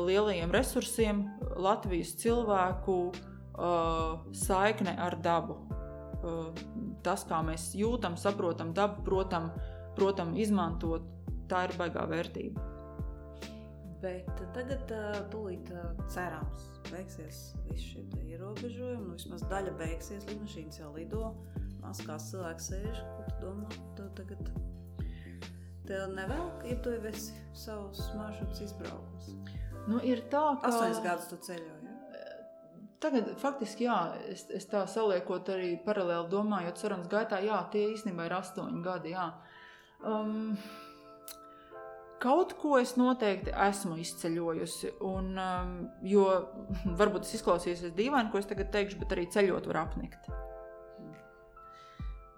[0.06, 1.24] lielajiem resursiem,
[1.58, 5.58] Latvijas cilvēku uh, saikne ar dabu.
[6.22, 6.52] Uh,
[7.02, 9.50] tas, kā mēs jūtam, saprotam dabu, protam,
[9.98, 11.08] protam izmantot,
[11.50, 12.68] tā ir baigā vērtība.
[14.02, 14.90] Bet tagad,
[15.30, 15.68] tūlīt
[16.10, 19.04] cerams, beigsies visi šie ierobežojumi.
[19.10, 21.28] Nu, vismaz daļa beigsies, lidmašīnas jau lido.
[21.82, 23.68] Maskās cilvēks sēž, ko tu domā?
[23.98, 24.50] Tu tagad
[25.86, 29.32] tev nevelk, ja tu esi savus maršrutus izbraukus.
[29.90, 30.70] Nu, ir tā, ka.
[30.70, 31.82] Astoņas gadus tu ceļoji.
[33.02, 33.96] Tagad, faktiski, jā,
[34.30, 39.14] es, es tā saliekot arī paralēli domājot, sarunas gaitā, jā, tie īstenībā ir astoņi gadi.
[39.16, 39.24] Jā.
[40.06, 40.52] Um,
[42.22, 44.92] kaut ko es noteikti esmu izceļojusi.
[45.08, 45.74] Un, um,
[46.06, 46.28] jo
[47.00, 50.30] varbūt tas izklausīsies dīvaini, ko es tagad teikšu, bet arī ceļot var apnikt.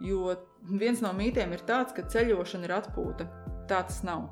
[0.03, 0.35] Jo
[0.67, 3.29] viens no mītiem ir tāds, ka ceļošana ir atpūta.
[3.69, 4.27] Tā tas nav.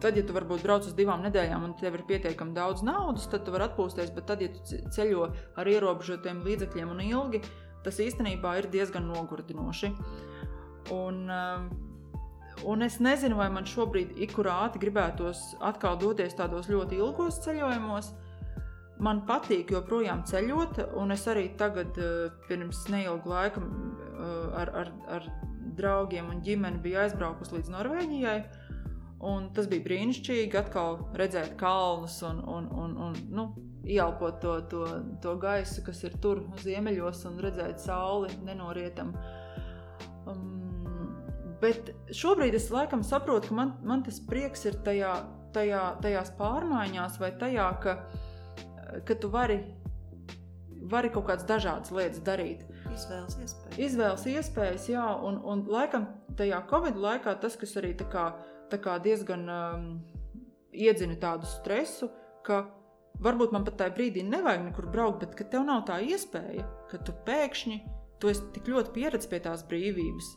[0.00, 3.44] Tad, ja tu varbūt brauc uz divām nedēļām un tev ir pietiekami daudz naudas, tad
[3.44, 4.14] tu vari atpūsties.
[4.16, 5.26] Bet tad, ja tu ceļo
[5.60, 7.42] ar ierobežotiem līdzekļiem un ilgi,
[7.84, 9.92] tas īstenībā ir diezgan nogurdinoši.
[10.96, 11.68] Un, um,
[12.72, 18.14] un es nezinu, vai man šobrīd ikurāti gribētos atkal doties tādos ļoti ilgos ceļojumos.
[19.00, 24.92] Man patīk joprojām ceļot, un es arī tagad, uh, pirms neilga laika, uh, ar, ar,
[25.16, 25.30] ar
[25.78, 28.38] draugiem un ģimeni biju aizbraukusi līdz Norvēģijai.
[29.30, 33.50] Un tas bija brīnišķīgi atkal redzēt kalnus un, un, un, un nu,
[33.84, 34.86] ieelpot to, to,
[35.20, 39.12] to gaisu, kas ir tur ziemeļos, un redzēt sauli nenorietam.
[40.28, 41.12] Um,
[41.60, 45.12] bet šobrīd es laikam saprotu, ka man, man tas prieks ir tajā,
[45.56, 47.96] tajā, tajās pārmaiņās, vai tajā, ka,
[49.06, 49.60] ka tu vari,
[50.90, 52.64] vari kaut kādas dažādas lietas darīt.
[52.90, 53.78] Izvēles iespējas.
[53.78, 58.30] Izvēles iespējas, jā, un, un laikam tajā Covid laikā tas, kas arī tā kā
[58.70, 59.86] tā diezgan um,
[60.72, 62.10] iedzina tādu stresu,
[62.46, 62.64] ka
[63.22, 67.00] varbūt man pat tajā brīdī nevajag nekur braukt, bet ka tev nav tā iespēja, ka
[67.04, 67.80] tu pēkšņi
[68.20, 70.30] tu esi tik ļoti pieredzējis pie tās brīvības.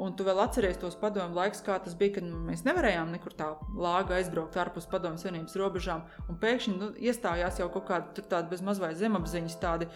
[0.00, 3.50] Un tu vēl atceries tos padomu laikus, kā tas bija, kad mēs nevarējām nekur tā
[3.76, 6.06] lāga aizbraukt ārpus padomu savienības robežām.
[6.30, 9.90] Un pēkšņi nu, iestājās jau kaut kāda tāda bez mazliet zemapziņas, tādi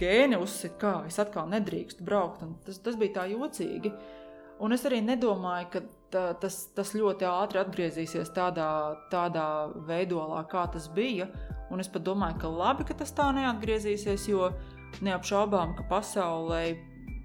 [0.00, 2.42] gēni uzsit, kā es atkal nedrīkstu braukt.
[2.42, 3.92] Un tas, tas bija tā jocīgi.
[4.66, 8.68] Un es arī nedomāju, ka tā, tas, tas ļoti ātri atgriezīsies tādā,
[9.12, 9.46] tādā
[9.86, 11.28] veidolā, kā tas bija.
[11.70, 14.50] Un es pat domāju, ka labi, ka tas tā neatgriezīsies, jo
[15.06, 16.64] neapšaubām, ka pasaulē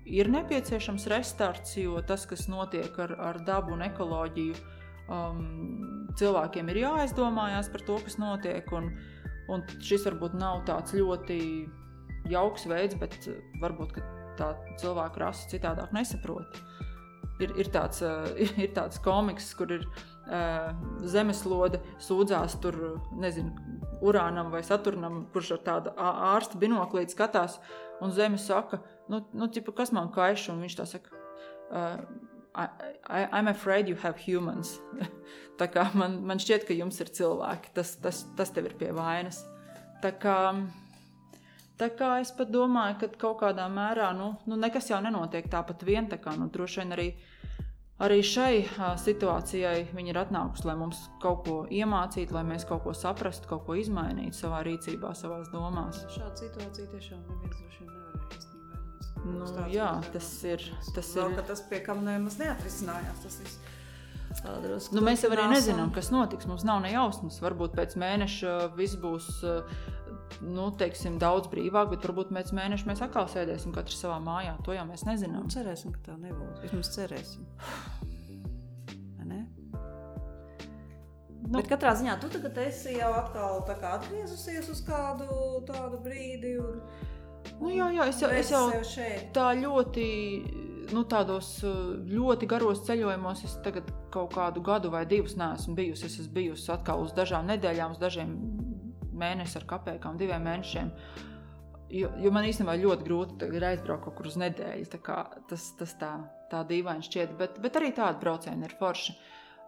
[0.06, 4.56] ir nepieciešams restarts, jo tas, kas notiek ar, ar dabu un ekoloģiju,
[5.12, 5.44] um,
[6.20, 8.72] cilvēkiem ir jāaizdomājās par to, kas notiek.
[8.78, 8.92] Un,
[9.52, 11.40] un šis varbūt nav tāds ļoti
[12.32, 13.18] jauks veids, bet
[13.62, 13.98] varbūt
[14.40, 16.62] tā cilvēku rasa citādāk nesaprot
[17.42, 18.02] ir, ir, tāds,
[18.40, 20.72] ir, ir tāds komiks, kur ir uh,
[21.10, 22.78] zemeslode sūdzās tur,
[23.20, 23.54] nezinu,
[24.06, 27.60] urānam vai saturnam, kurš ar tādu ārsta binoklīti skatās,
[28.02, 28.82] un zeme saka,
[29.12, 31.24] nu, nu ķipa, kas man kaiš, un viņš tā saka,
[31.72, 32.04] uh,
[32.52, 32.68] I,
[33.08, 34.76] I, I'm afraid you have humans.
[35.60, 38.92] tā kā man, man šķiet, ka jums ir cilvēki, tas, tas, tas tev ir pie
[38.96, 39.44] vainas.
[40.04, 40.38] Tā kā
[41.82, 45.82] Tā kā es pat domāju, ka kaut kādā mērā nu, nu nekas jau nenotiek tāpat
[45.82, 46.06] vien.
[46.12, 47.06] Tā kā, nu, droši vien arī,
[48.02, 48.66] arī šai
[49.02, 53.66] situācijai viņi ir atnākuši, lai mums kaut ko iemācītu, lai mēs kaut ko saprastu, kaut
[53.68, 56.04] ko izmainītu savā rīcībā, savā domās.
[56.14, 58.82] Šāda situācija tiešām neviens droši vien nevarēja īstenībā.
[59.38, 60.66] Nu, jā, tas ir.
[60.96, 61.46] Tas, Vēl, ir...
[61.52, 63.22] tas pie kam nemaz neatrisinājās.
[63.28, 63.62] Tas viss.
[64.96, 66.48] Nu, mēs jau arī nezinām, kas notiks.
[66.50, 67.42] Mums nav ne jausmas.
[67.44, 69.28] Varbūt pēc mēneša viss būs
[70.42, 74.56] nu, teiksim, daudz brīvāk, bet varbūt pēc mēneša mēs atkal sēdēsim katrs savā mājā.
[74.66, 75.46] To jau mēs nezinām.
[75.46, 76.62] Nu, cerēsim, ka tā nebūs.
[76.64, 77.46] Vismaz cerēsim.
[79.28, 79.44] Ne?
[81.42, 85.28] Nu, bet katrā ziņā tu tagad esi jau atkal atgriezusies uz kādu
[85.68, 86.56] tādu brīdi.
[86.62, 86.82] Un,
[87.60, 88.66] nu, jā, jā, es jau, es jau
[89.36, 90.08] tā ļoti,
[90.96, 96.08] nu, tādos ļoti garos ceļojumos, es tagad kaut kādu gadu vai divus neesmu bijusi.
[96.08, 98.34] Es esmu bijusi atkal uz dažām nedēļām, uz dažiem
[99.22, 100.92] mēnesi ar kapekām, diviem mēnešiem.
[101.92, 104.88] Jo, jo man īstenībā ļoti grūti ir aizbraukt kaut kur uz nedēļu.
[105.50, 106.14] Tas, tas tā,
[106.52, 109.18] tā dīvaini šķiet, bet, bet arī tāda brauciena ir forša.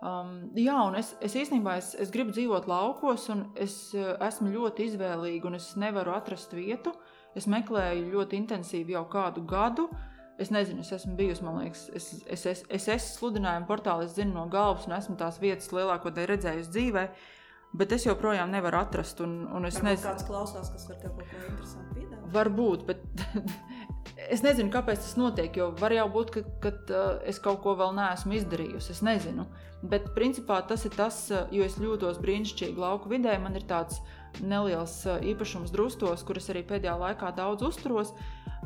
[0.03, 4.51] Um, jā, un es, es īstenībā es, es gribu dzīvot laukos, un es uh, esmu
[4.51, 6.91] ļoti izvēlīga, un es nevaru atrast vietu.
[7.35, 9.87] Es meklēju ļoti intensīvi jau kādu gadu.
[10.41, 14.15] Es nezinu, es esmu bijusi, man liekas, es, es, es, es esmu sludinājuma portālā, es
[14.17, 17.15] zinu no galvas, un esmu tās vietas lielāko daļu redzējusi dzīvēm
[17.77, 19.21] bet es joprojām nevaru atrast.
[19.25, 22.29] Un, un es nezinu, kāds klausās, kas var tev kaut ko interesantu piedāvāt.
[22.33, 23.03] Varbūt, bet
[24.35, 25.57] es nezinu, kāpēc tas notiek.
[25.59, 28.93] Jo var jau būt, ka, ka uh, es kaut ko vēl neesmu izdarījusi.
[28.95, 29.47] Es nezinu.
[29.89, 33.35] Bet principā tas ir tas, uh, jo es jūtos brīnišķīgi lauku vidē.
[33.41, 34.01] Man ir tāds
[34.41, 38.15] neliels uh, īpašums drustos, kuras arī pēdējā laikā daudz uzturos.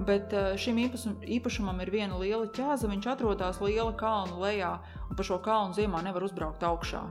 [0.08, 0.30] Bet
[0.62, 2.86] šim īpašum, īpašumam ir viena liela ķēze.
[2.92, 4.76] Viņš atrodas liela kalna lejā,
[5.10, 7.02] un pa šo kalnu ziemā nevar uzbraukt augšā.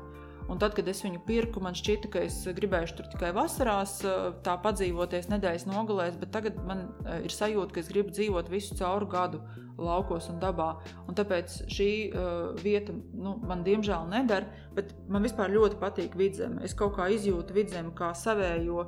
[0.46, 3.98] Un tad, kad es viņu pirku, man šķita, ka es gribēju tur tikai vasarās,
[4.46, 6.84] tā padzīvoties nedēļas nogalēs, bet tagad man
[7.18, 9.42] ir sajūta, ka es gribu dzīvot visu cauru gadu
[9.78, 10.68] laukos un dabā.
[11.08, 12.30] Un tāpēc šī uh,
[12.62, 16.62] vieta nu, man diemžēl nedara, bet man vispār ļoti patīk vidzeme.
[16.64, 18.86] Es kaut kā izjūtu vidzemi kā savējo.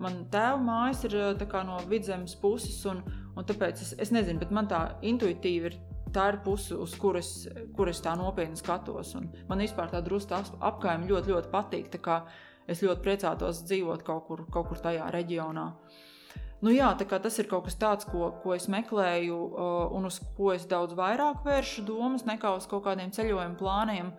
[0.00, 1.18] Man tēva mājas ir
[1.68, 3.02] no vidzemes puses, un,
[3.36, 5.76] un tāpēc es, es nezinu, bet man tā intuitīvi ir
[6.14, 7.30] tā ir puse, uz kuras,
[7.76, 9.14] kuras tā nopietni skatos.
[9.18, 11.98] Un man vispār tā drusku apkaimē ļoti, ļoti patīk.
[12.70, 15.66] Es ļoti priecātos dzīvot kaut kur, kaut kur tajā reģionā.
[16.60, 20.52] Nu, jā, tas ir kaut kas tāds, ko, ko es meklēju, uh, un uz ko
[20.52, 24.12] es daudz vairāk vēršu domas nekā uz kaut kādiem ceļojuma plāniem.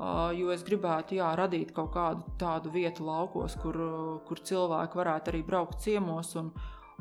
[0.00, 5.00] Uh, jo es gribētu jā, radīt kaut kādu tādu vietu laukos, kur, uh, kur cilvēki
[5.00, 6.52] varētu arī braukt ciemos un,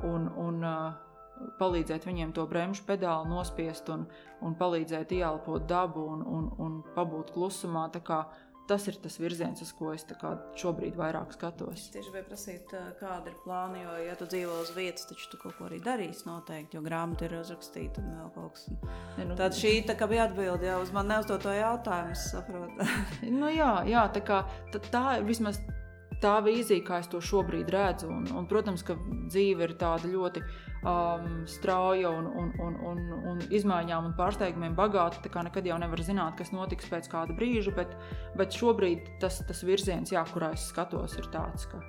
[0.07, 0.65] un, un
[1.59, 4.05] palīdzēt viņiem to bremžu pedāli nospiest un,
[4.45, 7.89] un palīdzēt ieelpot dabu un, un, un pabūt klusumā.
[8.69, 10.03] Tas ir tas virziens, uz ko es
[10.61, 11.73] šobrīd vairāk skatos.
[11.73, 13.79] Es tieši gribēju prasīt, kāda ir plāna.
[13.81, 17.25] Jo, ja tu dzīvo uz vietas, tad tu kaut ko arī darīsi noteikti, jo grāmata
[17.25, 18.67] ir uzrakstīta un vēl kaut kas.
[19.17, 22.89] Ja, nu, Tad šī tā kā bija atbilde jau uz man neuzdoto jautājumu, saprotu.
[23.41, 25.63] nu, jā, jā, tā, kā, tā, tā vismaz
[26.21, 28.09] tā vīzija, kā es to šobrīd redzu.
[28.11, 28.97] Un, un, protams, ka
[29.29, 30.43] dzīve ir tāda ļoti
[30.84, 33.01] um, strauja un, un, un, un,
[33.32, 35.21] un izmaiņām un pārsteigumiem bagāta.
[35.23, 37.95] Tā kā nekad jau nevar zināt, kas notiks pēc kāda brīža, bet,
[38.39, 41.82] bet šobrīd tas, tas virziens, jā, kurā es skatos, ir tāds, ka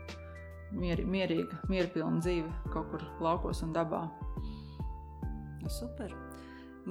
[0.73, 4.07] mieri, mierīga, mierpilna dzīve kaut kur laukos un dabā.
[5.71, 6.15] Super!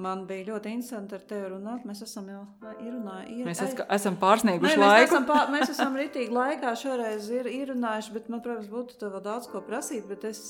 [0.00, 1.82] Man bija ļoti interesanti ar tevi runāt.
[1.88, 3.44] Mēs esam jau runājuši.
[3.44, 5.00] Mēs es, esam pārsnieguši Nē, laiku.
[5.00, 9.10] Mēs esam, pār, mēs esam ritīgi laikā šoreiz ir, ir runājuši, bet man, protams, būtu
[9.18, 10.06] daudz ko prasīt.
[10.08, 10.44] Bet es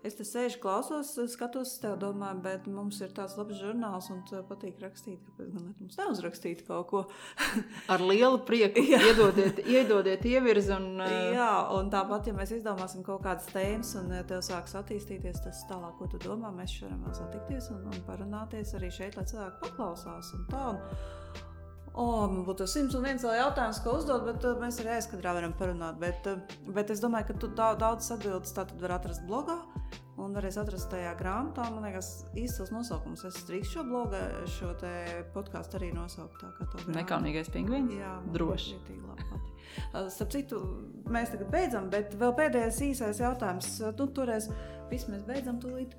[0.00, 4.46] Es te sēžu, klausos, skatos, tev domāju, bet mums ir tāds labs žurnāls, un tev
[4.48, 5.20] patīk rakstīt.
[5.26, 7.02] Kāpēc gan mums neuzrakstīt kaut ko?
[7.92, 10.72] Ar lielu prieku iedodiet, iedodiet ievirzi.
[10.78, 11.16] Un, uh...
[11.36, 15.98] Jā, un tāpat, ja mēs izdomāsim kaut kādas tēmas, un tev sāks attīstīties tas tālāk,
[16.00, 20.32] ko tu domā, mēs varam vēl satikties un, un parunāties arī šeit, lai cilvēki paklausās.
[20.38, 20.80] Un tā, un,
[21.98, 25.98] Oh, man būtu 101 jautājums, ko uzdot, bet uh, mēs arī aizkadrā varam parunāt.
[25.98, 26.38] Bet, uh,
[26.70, 29.58] bet es domāju, ka tu daudz, daudz atbildes tā var atrast blogā.
[30.20, 33.24] Un varēs atrast tajā grāmatā, man liekas, īsts nosaukums.
[33.26, 34.20] Es drīkstu šo blogu,
[34.52, 34.74] šo
[35.34, 36.44] podkāstu arī nosaukt.
[36.92, 37.96] Nekaunīgais pingvīns.
[37.98, 38.76] Jā, droši.
[39.90, 40.60] Uh, starp citu,
[41.10, 43.72] mēs tagad beidzam, bet vēl pēdējais īsais jautājums.
[43.98, 44.50] Nu, toreiz,
[44.92, 45.96] viss mēs beidzam tūlīt.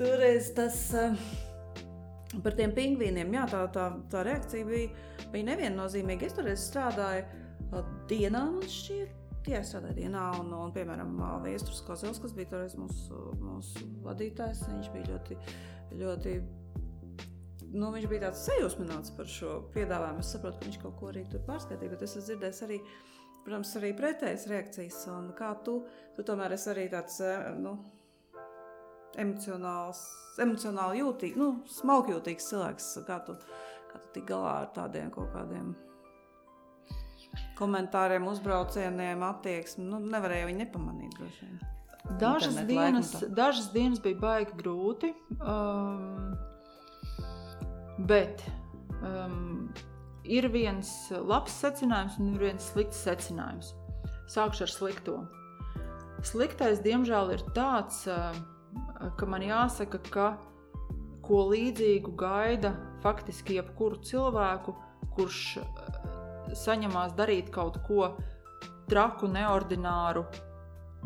[0.00, 0.80] Toreiz tas.
[0.96, 1.28] Uh,
[2.44, 6.28] Par tiem pingvīniem, jā, tā, tā, tā reakcija bija, bija neviennozīmīga.
[6.28, 7.24] Es tur strādāju
[8.10, 9.14] dienā, man šķiet,
[9.48, 14.90] Jā, strādāju dienā, un, un piemēram, Viestures Kozels, kas bija toreiz mūsu, mūsu vadītājs, viņš
[14.92, 15.36] bija ļoti,
[16.02, 16.34] ļoti
[17.72, 20.24] nu, viņš bija tāds sajūsmināts par šo piedāvājumu.
[20.24, 22.78] Es saprotu, ka viņš kaut ko arī tur pārskaitīja, bet es esmu dzirdējis arī,
[23.46, 25.00] protams, arī pretējas reakcijas.
[25.14, 25.78] Un kā tu,
[26.16, 27.20] tu tomēr esi arī tāds,
[27.62, 27.78] nu,
[29.18, 32.88] emocionāli jūtīgs, nu, smalkjūtīgs cilvēks.
[33.08, 33.36] Kā tu,
[33.90, 35.74] kā tu tik galā ar tādiem kaut kādiem
[37.58, 39.86] komentāriem, uzbraucieniem, attieksmi?
[39.88, 41.18] Nu, nevarēja viņu nepamanīt.
[42.18, 45.10] Dažas dienas, dažas dienas bija baigi grūti,
[45.42, 46.32] um,
[48.08, 48.44] bet
[49.02, 49.68] um,
[50.24, 53.74] ir viens labs secinājums un ir viens slikts secinājums.
[54.28, 55.18] Sākšu ar slikto.
[56.26, 58.32] Sliktais, diemžēl, ir tāds, uh,
[59.18, 60.28] ka man jāsaka, ka
[61.28, 64.74] ko līdzīgu gaida faktiski jebkuru cilvēku,
[65.16, 65.96] kurš eh,
[66.56, 68.12] saņemās darīt kaut ko
[68.88, 70.24] traku, neordināru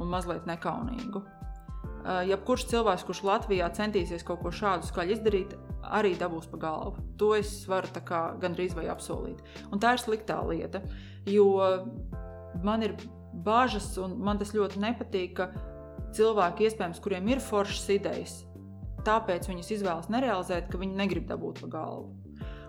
[0.00, 1.22] un mazliet nekaunīgu.
[1.22, 7.02] Eh, jebkurš cilvēks, kurš Latvijā centīsies kaut ko šādu skaļu izdarīt, arī dabūs pa galvu.
[7.18, 7.90] To es varu
[8.42, 9.42] gandrīz vai apsolīt.
[9.70, 10.82] Un tā ir sliktā lieta,
[11.26, 11.50] jo
[12.62, 12.96] man ir
[13.32, 15.50] bažas, un man tas ļoti nepatīk, ka
[16.18, 18.36] cilvēki, iespējams, kuriem ir foršas idejas,
[19.06, 22.12] tāpēc viņas izvēlas nerealizēt, ka viņi negrib dabūt pa galvu.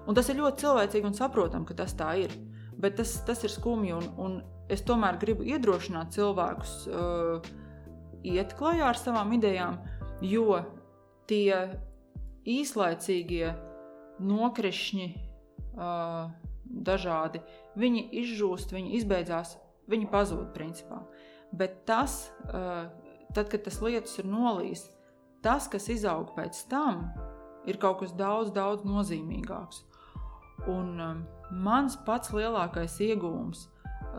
[0.08, 2.34] Un tas ir ļoti cilvēcīgi un saprotami, ka tas tā ir.
[2.76, 4.40] Bet tas, tas ir skumji, un, un
[4.72, 7.52] es tomēr gribu iedrošināt cilvēkus uh,
[8.28, 9.80] iet klajā ar savām idejām,
[10.24, 10.60] jo
[11.30, 11.78] tie
[12.50, 13.54] īslaicīgie
[14.24, 15.08] nokrišņi,
[15.78, 16.32] uh,
[16.64, 17.44] dažādi,
[17.80, 19.56] viņi izžūst, viņi izbeidzās,
[19.92, 21.04] viņi pazūd principā.
[21.54, 22.90] Bet tas, uh,
[23.36, 24.88] tad, kad tas lietus ir nolīs,
[25.44, 27.08] tas, kas izaug pēc tam,
[27.68, 29.84] ir kaut kas daudz, daudz nozīmīgāks.
[30.72, 31.22] Un um,
[31.66, 33.68] mans pats lielākais iegūms,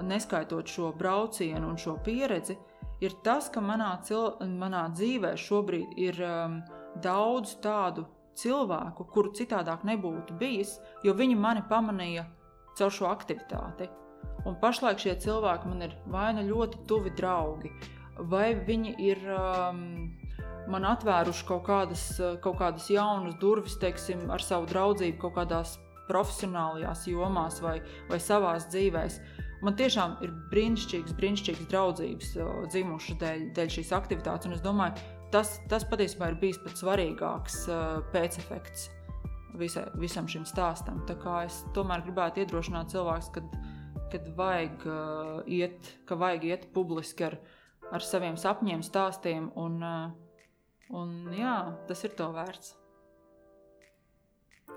[0.04, 2.56] neskaitot šo braucienu un šo pieredzi,
[3.04, 6.60] ir tas, ka manā, cil, manā dzīvē šobrīd ir um,
[7.02, 8.06] daudz tādu
[8.38, 12.26] cilvēku, kuru citādāk nebūtu bijis, jo viņi mani pamanīja
[12.78, 13.88] caur šo aktivitāti.
[14.44, 17.70] Un pašlaik šie cilvēki man ir vai nu ļoti tuvi draugi,
[18.18, 19.80] vai viņi ir um,
[20.70, 22.04] man atvēruši kaut kādas,
[22.44, 25.78] kaut kādas jaunas durvis, teiksim, ar savu draudzību, kaut kādās
[26.08, 27.78] profesionālajās jomās vai,
[28.10, 29.18] vai savās dzīvēs.
[29.64, 32.34] Man tiešām ir brīnišķīgs, brīnišķīgs draudzības
[32.72, 35.00] dzimušas dēļ, dēļ šīs aktivitātes, un es domāju,
[35.32, 38.90] tas, tas patiesībā ir bijis pats svarīgāks uh, pēcefekts
[39.58, 41.00] visai, visam šim stāstam.
[41.08, 43.56] Tā kā es tomēr gribētu iedrošināt cilvēkus, kad,
[44.12, 47.38] kad vajag, uh, iet, ka vajag iet publiski ar,
[47.94, 51.56] ar saviem sapņiem, stāstiem, un, uh, un jā,
[51.88, 52.74] tas ir to vērts.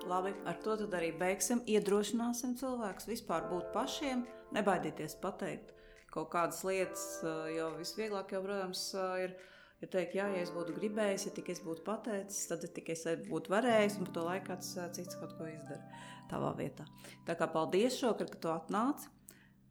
[0.07, 1.63] Labi, ar to arī beigsim.
[1.65, 5.73] Iedrošināsim cilvēkus vispār būt pašiem, nebaidieties pateikt
[6.13, 7.03] kaut kādas lietas,
[7.51, 8.83] jo visvieglāk jau, protams,
[9.25, 9.35] ir
[9.77, 13.03] Ja teikt, jā, ja es būtu gribējis, ja tikai es būtu pateicis, tad tikai es
[13.27, 16.87] būtu varējis, un par to laiku kāds cits kaut ko izdara tavā vietā.
[17.27, 19.11] Tā kā paldies šokar, ka tu atnāci.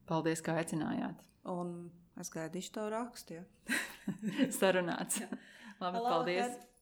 [0.07, 1.25] Paldies, ka aicinājāt.
[1.51, 1.73] Un
[2.21, 3.41] es gaidīšu tavu rakstu.
[3.41, 3.45] Ja?
[4.59, 5.21] Sarunāts.
[5.81, 6.57] Labi, Hello, paldies.
[6.57, 6.76] Kad...